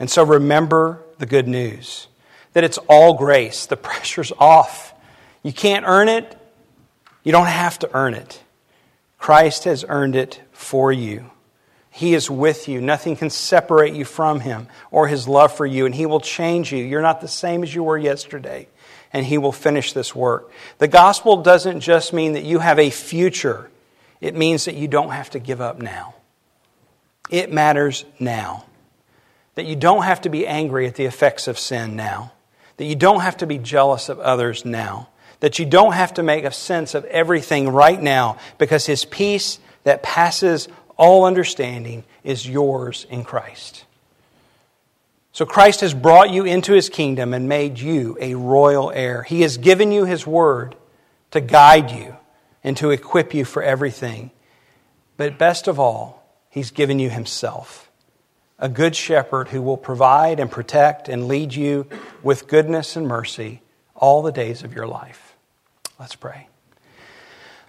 And 0.00 0.10
so 0.10 0.24
remember 0.24 1.00
the 1.18 1.26
good 1.26 1.46
news 1.46 2.08
that 2.52 2.64
it's 2.64 2.78
all 2.88 3.14
grace. 3.14 3.66
The 3.66 3.76
pressure's 3.76 4.32
off. 4.38 4.92
You 5.44 5.52
can't 5.52 5.84
earn 5.86 6.08
it, 6.08 6.36
you 7.24 7.32
don't 7.32 7.46
have 7.46 7.78
to 7.80 7.90
earn 7.92 8.14
it. 8.14 8.42
Christ 9.18 9.64
has 9.64 9.84
earned 9.88 10.14
it 10.14 10.40
for 10.52 10.92
you. 10.92 11.30
He 11.90 12.14
is 12.14 12.28
with 12.28 12.68
you. 12.68 12.80
Nothing 12.80 13.16
can 13.16 13.30
separate 13.30 13.94
you 13.94 14.04
from 14.04 14.40
Him 14.40 14.68
or 14.90 15.08
His 15.08 15.26
love 15.26 15.56
for 15.56 15.64
you, 15.64 15.86
and 15.86 15.94
He 15.94 16.06
will 16.06 16.20
change 16.20 16.72
you. 16.72 16.84
You're 16.84 17.02
not 17.02 17.20
the 17.20 17.28
same 17.28 17.62
as 17.62 17.74
you 17.74 17.82
were 17.82 17.96
yesterday, 17.96 18.68
and 19.12 19.24
He 19.24 19.38
will 19.38 19.52
finish 19.52 19.92
this 19.92 20.14
work. 20.14 20.50
The 20.78 20.88
gospel 20.88 21.42
doesn't 21.42 21.80
just 21.80 22.12
mean 22.12 22.32
that 22.34 22.44
you 22.44 22.58
have 22.58 22.78
a 22.78 22.90
future, 22.90 23.70
it 24.20 24.34
means 24.34 24.64
that 24.64 24.74
you 24.74 24.88
don't 24.88 25.10
have 25.10 25.30
to 25.30 25.38
give 25.38 25.60
up 25.60 25.80
now. 25.80 26.14
It 27.30 27.52
matters 27.52 28.04
now. 28.18 28.64
That 29.54 29.66
you 29.66 29.76
don't 29.76 30.02
have 30.02 30.22
to 30.22 30.28
be 30.28 30.46
angry 30.46 30.86
at 30.86 30.96
the 30.96 31.04
effects 31.04 31.46
of 31.46 31.58
sin 31.58 31.96
now. 31.96 32.32
That 32.76 32.86
you 32.86 32.96
don't 32.96 33.20
have 33.20 33.36
to 33.38 33.46
be 33.46 33.58
jealous 33.58 34.08
of 34.08 34.18
others 34.18 34.64
now. 34.64 35.08
That 35.44 35.58
you 35.58 35.66
don't 35.66 35.92
have 35.92 36.14
to 36.14 36.22
make 36.22 36.44
a 36.46 36.50
sense 36.50 36.94
of 36.94 37.04
everything 37.04 37.68
right 37.68 38.00
now 38.00 38.38
because 38.56 38.86
His 38.86 39.04
peace 39.04 39.58
that 39.82 40.02
passes 40.02 40.68
all 40.96 41.26
understanding 41.26 42.04
is 42.22 42.48
yours 42.48 43.06
in 43.10 43.24
Christ. 43.24 43.84
So 45.32 45.44
Christ 45.44 45.82
has 45.82 45.92
brought 45.92 46.30
you 46.30 46.46
into 46.46 46.72
His 46.72 46.88
kingdom 46.88 47.34
and 47.34 47.46
made 47.46 47.78
you 47.78 48.16
a 48.22 48.36
royal 48.36 48.90
heir. 48.90 49.22
He 49.22 49.42
has 49.42 49.58
given 49.58 49.92
you 49.92 50.06
His 50.06 50.26
word 50.26 50.76
to 51.32 51.42
guide 51.42 51.90
you 51.90 52.16
and 52.62 52.74
to 52.78 52.90
equip 52.90 53.34
you 53.34 53.44
for 53.44 53.62
everything. 53.62 54.30
But 55.18 55.36
best 55.36 55.68
of 55.68 55.78
all, 55.78 56.26
He's 56.48 56.70
given 56.70 56.98
you 56.98 57.10
Himself. 57.10 57.90
A 58.58 58.70
good 58.70 58.96
shepherd 58.96 59.48
who 59.48 59.60
will 59.60 59.76
provide 59.76 60.40
and 60.40 60.50
protect 60.50 61.10
and 61.10 61.28
lead 61.28 61.54
you 61.54 61.86
with 62.22 62.48
goodness 62.48 62.96
and 62.96 63.06
mercy 63.06 63.60
all 63.94 64.22
the 64.22 64.32
days 64.32 64.62
of 64.62 64.72
your 64.72 64.86
life. 64.86 65.23
Let's 65.98 66.16
pray. 66.16 66.48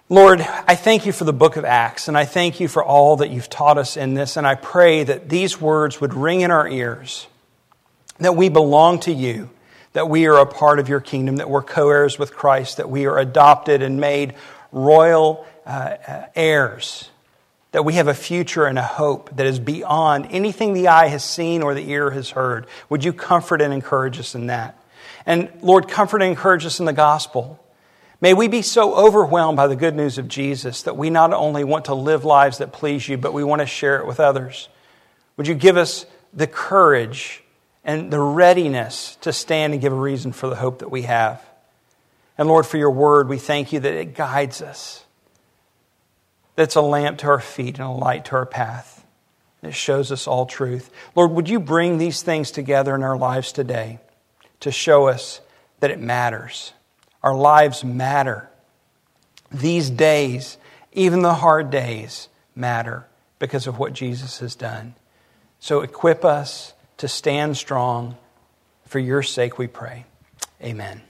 Lord, 0.08 0.40
I 0.40 0.74
thank 0.74 1.06
you 1.06 1.12
for 1.12 1.22
the 1.22 1.32
book 1.32 1.56
of 1.56 1.64
Acts, 1.64 2.08
and 2.08 2.18
I 2.18 2.24
thank 2.24 2.58
you 2.58 2.66
for 2.66 2.82
all 2.84 3.16
that 3.16 3.30
you've 3.30 3.48
taught 3.48 3.78
us 3.78 3.96
in 3.96 4.14
this, 4.14 4.36
and 4.36 4.44
I 4.44 4.56
pray 4.56 5.04
that 5.04 5.28
these 5.28 5.60
words 5.60 6.00
would 6.00 6.12
ring 6.12 6.40
in 6.40 6.50
our 6.50 6.66
ears, 6.66 7.28
that 8.18 8.34
we 8.34 8.48
belong 8.48 8.98
to 9.00 9.12
you, 9.12 9.48
that 9.92 10.08
we 10.08 10.26
are 10.26 10.38
a 10.38 10.46
part 10.46 10.80
of 10.80 10.88
your 10.88 10.98
kingdom, 10.98 11.36
that 11.36 11.48
we're 11.48 11.62
co 11.62 11.88
heirs 11.88 12.18
with 12.18 12.34
Christ, 12.34 12.78
that 12.78 12.90
we 12.90 13.06
are 13.06 13.16
adopted 13.16 13.80
and 13.80 14.00
made 14.00 14.34
royal 14.72 15.46
uh, 15.64 15.96
uh, 16.06 16.26
heirs, 16.34 17.08
that 17.70 17.84
we 17.84 17.92
have 17.94 18.08
a 18.08 18.14
future 18.14 18.66
and 18.66 18.78
a 18.78 18.82
hope 18.82 19.36
that 19.36 19.46
is 19.46 19.60
beyond 19.60 20.26
anything 20.30 20.72
the 20.72 20.88
eye 20.88 21.06
has 21.06 21.22
seen 21.22 21.62
or 21.62 21.74
the 21.74 21.88
ear 21.90 22.10
has 22.10 22.30
heard. 22.30 22.66
Would 22.88 23.04
you 23.04 23.12
comfort 23.12 23.62
and 23.62 23.72
encourage 23.72 24.18
us 24.18 24.34
in 24.34 24.48
that? 24.48 24.76
And 25.26 25.48
Lord, 25.62 25.86
comfort 25.86 26.22
and 26.22 26.30
encourage 26.30 26.66
us 26.66 26.80
in 26.80 26.86
the 26.86 26.92
gospel 26.92 27.62
May 28.26 28.34
we 28.34 28.48
be 28.48 28.62
so 28.62 28.92
overwhelmed 28.92 29.54
by 29.56 29.68
the 29.68 29.76
good 29.76 29.94
news 29.94 30.18
of 30.18 30.26
Jesus 30.26 30.82
that 30.82 30.96
we 30.96 31.10
not 31.10 31.32
only 31.32 31.62
want 31.62 31.84
to 31.84 31.94
live 31.94 32.24
lives 32.24 32.58
that 32.58 32.72
please 32.72 33.08
you, 33.08 33.16
but 33.16 33.32
we 33.32 33.44
want 33.44 33.60
to 33.60 33.66
share 33.66 34.00
it 34.00 34.06
with 34.08 34.18
others. 34.18 34.68
Would 35.36 35.46
you 35.46 35.54
give 35.54 35.76
us 35.76 36.06
the 36.34 36.48
courage 36.48 37.44
and 37.84 38.12
the 38.12 38.18
readiness 38.18 39.14
to 39.20 39.32
stand 39.32 39.74
and 39.74 39.80
give 39.80 39.92
a 39.92 39.96
reason 39.96 40.32
for 40.32 40.48
the 40.48 40.56
hope 40.56 40.80
that 40.80 40.90
we 40.90 41.02
have? 41.02 41.40
And 42.36 42.48
Lord, 42.48 42.66
for 42.66 42.78
your 42.78 42.90
word, 42.90 43.28
we 43.28 43.38
thank 43.38 43.72
you 43.72 43.78
that 43.78 43.94
it 43.94 44.16
guides 44.16 44.60
us, 44.60 45.04
That's 46.56 46.74
a 46.74 46.80
lamp 46.80 47.18
to 47.18 47.28
our 47.28 47.38
feet 47.38 47.78
and 47.78 47.86
a 47.86 47.92
light 47.92 48.24
to 48.24 48.32
our 48.32 48.46
path. 48.46 49.06
It 49.62 49.72
shows 49.72 50.10
us 50.10 50.26
all 50.26 50.46
truth. 50.46 50.90
Lord, 51.14 51.30
would 51.30 51.48
you 51.48 51.60
bring 51.60 51.98
these 51.98 52.22
things 52.22 52.50
together 52.50 52.92
in 52.96 53.04
our 53.04 53.16
lives 53.16 53.52
today 53.52 54.00
to 54.58 54.72
show 54.72 55.06
us 55.06 55.40
that 55.78 55.92
it 55.92 56.00
matters? 56.00 56.72
Our 57.26 57.34
lives 57.34 57.82
matter. 57.82 58.48
These 59.50 59.90
days, 59.90 60.58
even 60.92 61.22
the 61.22 61.34
hard 61.34 61.70
days, 61.70 62.28
matter 62.54 63.04
because 63.40 63.66
of 63.66 63.80
what 63.80 63.92
Jesus 63.92 64.38
has 64.38 64.54
done. 64.54 64.94
So 65.58 65.80
equip 65.80 66.24
us 66.24 66.72
to 66.98 67.08
stand 67.08 67.56
strong. 67.56 68.16
For 68.86 69.00
your 69.00 69.24
sake, 69.24 69.58
we 69.58 69.66
pray. 69.66 70.04
Amen. 70.62 71.02